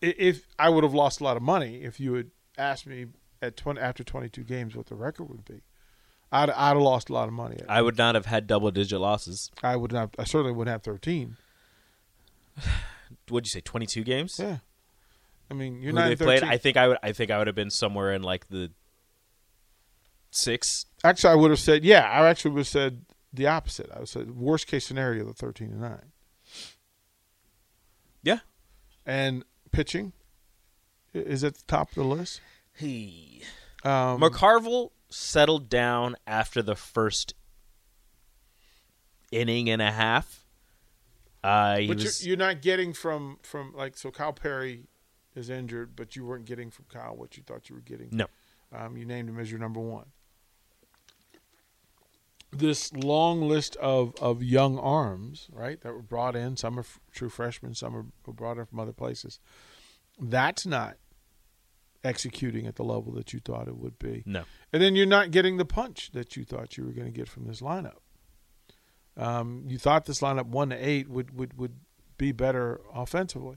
if 0.00 0.46
I 0.58 0.68
would 0.68 0.84
have 0.84 0.94
lost 0.94 1.20
a 1.20 1.24
lot 1.24 1.36
of 1.36 1.42
money 1.42 1.82
if 1.82 1.98
you 2.00 2.14
had 2.14 2.30
asked 2.56 2.86
me 2.86 3.06
at 3.42 3.56
20 3.56 3.80
after 3.80 4.02
22 4.04 4.42
games 4.44 4.74
what 4.76 4.86
the 4.86 4.94
record 4.94 5.28
would 5.28 5.44
be. 5.44 5.62
I'd 6.30 6.50
I'd 6.50 6.74
have 6.74 6.78
lost 6.82 7.08
a 7.08 7.14
lot 7.14 7.26
of 7.28 7.32
money. 7.34 7.56
I 7.68 7.80
would 7.80 7.96
not 7.96 8.14
have 8.14 8.26
had 8.26 8.46
double 8.46 8.70
digit 8.70 9.00
losses. 9.00 9.50
I 9.62 9.76
would 9.76 9.92
not. 9.92 10.14
I 10.18 10.24
certainly 10.24 10.52
wouldn't 10.52 10.70
have 10.72 10.82
thirteen. 10.82 11.36
What'd 13.28 13.46
you 13.46 13.50
say? 13.50 13.60
Twenty 13.62 13.86
two 13.86 14.04
games. 14.04 14.36
Yeah, 14.38 14.58
I 15.50 15.54
mean 15.54 15.80
you're 15.80 15.92
who 15.92 15.98
not 15.98 16.08
they 16.08 16.16
played. 16.16 16.42
I 16.42 16.58
think 16.58 16.76
I 16.76 16.88
would. 16.88 16.98
I 17.02 17.12
think 17.12 17.30
I 17.30 17.38
would 17.38 17.46
have 17.46 17.56
been 17.56 17.70
somewhere 17.70 18.12
in 18.12 18.22
like 18.22 18.48
the 18.50 18.70
six. 20.30 20.84
actually, 21.02 21.32
I 21.32 21.36
would 21.36 21.50
have 21.50 21.60
said 21.60 21.82
yeah. 21.84 22.02
I 22.04 22.28
actually 22.28 22.50
would 22.52 22.60
have 22.60 22.68
said 22.68 23.06
the 23.32 23.46
opposite. 23.46 23.90
I 23.94 24.00
would 24.00 24.08
say 24.08 24.22
worst 24.24 24.66
case 24.66 24.86
scenario, 24.86 25.24
the 25.24 25.32
thirteen 25.34 25.70
and 25.70 25.80
nine. 25.80 26.12
Yeah. 28.22 28.40
And 29.06 29.44
pitching 29.72 30.12
is 31.14 31.42
at 31.44 31.54
the 31.54 31.62
top 31.66 31.88
of 31.90 31.94
the 31.94 32.04
list. 32.04 32.40
He 32.74 33.42
Um, 33.84 34.20
McCarville 34.20 34.90
settled 35.08 35.68
down 35.68 36.16
after 36.26 36.62
the 36.62 36.74
first 36.74 37.34
inning 39.30 39.68
and 39.70 39.80
a 39.82 39.90
half. 39.90 40.44
Uh, 41.42 41.78
But 41.86 41.96
was, 41.96 42.24
you're, 42.24 42.30
you're 42.30 42.46
not 42.46 42.60
getting 42.62 42.92
from 42.92 43.38
from 43.42 43.72
like 43.74 43.96
so. 43.96 44.10
Kyle 44.10 44.32
Perry 44.32 44.84
is 45.34 45.48
injured, 45.48 45.94
but 45.94 46.16
you 46.16 46.24
weren't 46.24 46.44
getting 46.44 46.70
from 46.70 46.86
Kyle 46.92 47.14
what 47.16 47.36
you 47.36 47.42
thought 47.44 47.68
you 47.68 47.76
were 47.76 47.80
getting. 47.80 48.08
No. 48.10 48.26
um, 48.72 48.96
you 48.96 49.04
named 49.04 49.28
him 49.28 49.38
as 49.38 49.50
your 49.50 49.60
number 49.60 49.80
one. 49.80 50.06
This 52.50 52.92
long 52.94 53.42
list 53.48 53.76
of 53.76 54.14
of 54.20 54.42
young 54.42 54.78
arms, 54.78 55.48
right, 55.52 55.80
that 55.82 55.92
were 55.92 56.02
brought 56.02 56.34
in. 56.34 56.56
Some 56.56 56.78
are 56.78 56.82
f- 56.82 57.00
true 57.12 57.28
freshmen, 57.28 57.74
some 57.74 57.94
are 57.94 58.32
brought 58.32 58.58
in 58.58 58.64
from 58.64 58.80
other 58.80 58.92
places. 58.92 59.38
That's 60.18 60.64
not 60.66 60.96
executing 62.04 62.66
at 62.66 62.76
the 62.76 62.84
level 62.84 63.12
that 63.12 63.32
you 63.32 63.40
thought 63.40 63.68
it 63.68 63.76
would 63.76 63.98
be. 63.98 64.22
no. 64.24 64.44
And 64.72 64.82
then 64.82 64.94
you're 64.94 65.06
not 65.06 65.30
getting 65.30 65.56
the 65.56 65.64
punch 65.64 66.10
that 66.12 66.36
you 66.36 66.44
thought 66.44 66.76
you 66.76 66.84
were 66.84 66.92
going 66.92 67.12
to 67.12 67.16
get 67.16 67.28
from 67.28 67.46
this 67.46 67.60
lineup. 67.60 67.98
Um, 69.16 69.64
you 69.66 69.78
thought 69.78 70.04
this 70.06 70.20
lineup 70.20 70.46
one 70.46 70.70
to 70.70 70.76
eight 70.76 71.08
would, 71.08 71.36
would, 71.36 71.58
would 71.58 71.74
be 72.18 72.30
better 72.32 72.80
offensively, 72.94 73.56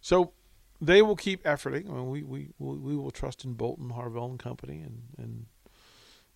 so 0.00 0.32
they 0.80 1.02
will 1.02 1.16
keep 1.16 1.44
efforting. 1.44 1.88
I 1.88 1.92
mean, 1.94 2.08
we 2.08 2.22
we 2.22 2.48
we 2.58 2.96
will 2.96 3.10
trust 3.10 3.44
in 3.44 3.52
Bolton, 3.52 3.90
Harvell, 3.90 4.30
and 4.30 4.38
company, 4.38 4.80
and 4.80 5.02
and 5.18 5.46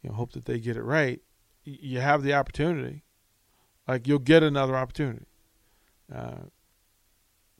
you 0.02 0.10
know 0.10 0.16
hope 0.16 0.32
that 0.32 0.44
they 0.44 0.60
get 0.60 0.76
it 0.76 0.82
right. 0.82 1.20
You 1.68 2.00
have 2.00 2.22
the 2.22 2.32
opportunity, 2.34 3.02
like 3.88 4.06
you'll 4.06 4.18
get 4.20 4.42
another 4.42 4.76
opportunity. 4.76 5.26
Uh, 6.14 6.46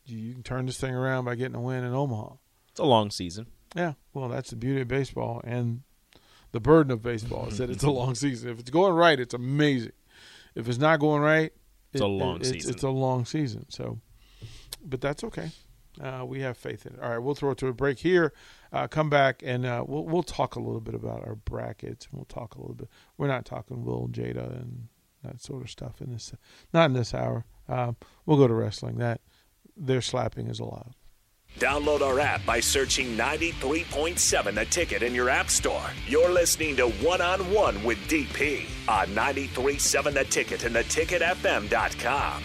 you, 0.05 0.35
can 0.35 0.43
turn 0.45 0.67
this 0.67 0.79
thing 0.79 0.95
around 0.95 1.25
by 1.25 1.35
getting 1.35 1.57
a 1.57 1.61
win 1.61 1.83
in 1.83 1.93
Omaha. 1.93 2.35
It's 2.71 2.79
a 2.79 2.85
long 2.85 3.11
season. 3.11 3.47
Yeah, 3.75 3.95
well, 4.15 4.29
that's 4.29 4.51
the 4.51 4.57
beauty 4.57 4.81
of 4.81 4.89
baseball 4.89 5.41
and 5.45 5.83
the 6.53 6.61
burden 6.61 6.91
of 6.91 7.03
baseball 7.03 7.49
is 7.49 7.59
that 7.59 7.69
it's 7.69 7.83
a 7.83 7.91
long 7.91 8.15
season. 8.15 8.51
If 8.51 8.61
it's 8.61 8.71
going 8.71 8.95
right, 8.95 9.19
it's 9.19 9.35
amazing. 9.35 9.93
If 10.55 10.69
it's 10.69 10.79
not 10.79 11.01
going 11.01 11.21
right, 11.21 11.53
It's 11.93 12.01
a 12.01 12.07
long 12.07 12.37
it's, 12.37 12.49
season. 12.49 12.73
It's 12.73 12.83
a 12.83 12.89
long 12.89 13.27
season. 13.27 13.67
So, 13.69 14.01
but 14.83 15.01
that's 15.01 15.23
okay. 15.25 15.51
Uh, 16.01 16.25
we 16.27 16.41
have 16.41 16.57
faith 16.57 16.87
in 16.87 16.95
it. 16.95 17.01
All 17.03 17.11
right, 17.11 17.19
we'll 17.19 17.35
throw 17.35 17.51
it 17.51 17.59
to 17.59 17.67
a 17.67 17.75
break 17.75 17.99
here. 17.99 18.33
Uh, 18.77 18.87
come 18.87 19.09
back 19.09 19.43
and 19.43 19.65
uh, 19.65 19.83
we'll 19.87 20.05
we'll 20.05 20.23
talk 20.23 20.55
a 20.55 20.61
little 20.61 20.83
bit 20.83 20.95
about 20.95 21.27
our 21.27 21.35
brackets. 21.35 22.07
And 22.11 22.19
we'll 22.19 22.27
talk 22.27 22.55
a 22.55 22.61
little 22.61 22.75
bit. 22.75 22.89
We're 23.17 23.27
not 23.27 23.47
talking 23.47 23.85
Will 23.85 24.09
Jada 24.09 24.61
and 24.61 24.89
that 25.25 25.41
sort 25.41 25.63
of 25.63 25.71
stuff 25.71 26.03
in 26.03 26.13
this. 26.13 26.35
Not 26.75 26.91
in 26.91 26.93
this 26.93 27.15
hour. 27.15 27.47
Um, 27.71 27.97
we'll 28.27 28.37
go 28.37 28.47
to 28.47 28.53
wrestling. 28.53 28.99
That 28.99 29.23
their 29.77 30.03
slapping 30.03 30.49
is 30.49 30.61
allowed. 30.61 30.95
Download 31.59 32.03
our 32.03 32.21
app 32.21 32.45
by 32.45 32.61
searching 32.61 33.17
93.7 33.17 34.55
The 34.55 34.67
Ticket 34.67 35.03
in 35.03 35.15
your 35.15 35.31
app 35.31 35.49
store. 35.49 35.89
You're 36.07 36.31
listening 36.31 36.77
to 36.77 36.91
One 36.91 37.23
on 37.23 37.51
One 37.51 37.83
with 37.83 37.97
DP 38.09 38.67
on 38.89 39.07
93.7 39.09 40.13
The 40.13 40.25
Ticket 40.25 40.65
and 40.65 40.77
theticketfm.com. 40.77 42.43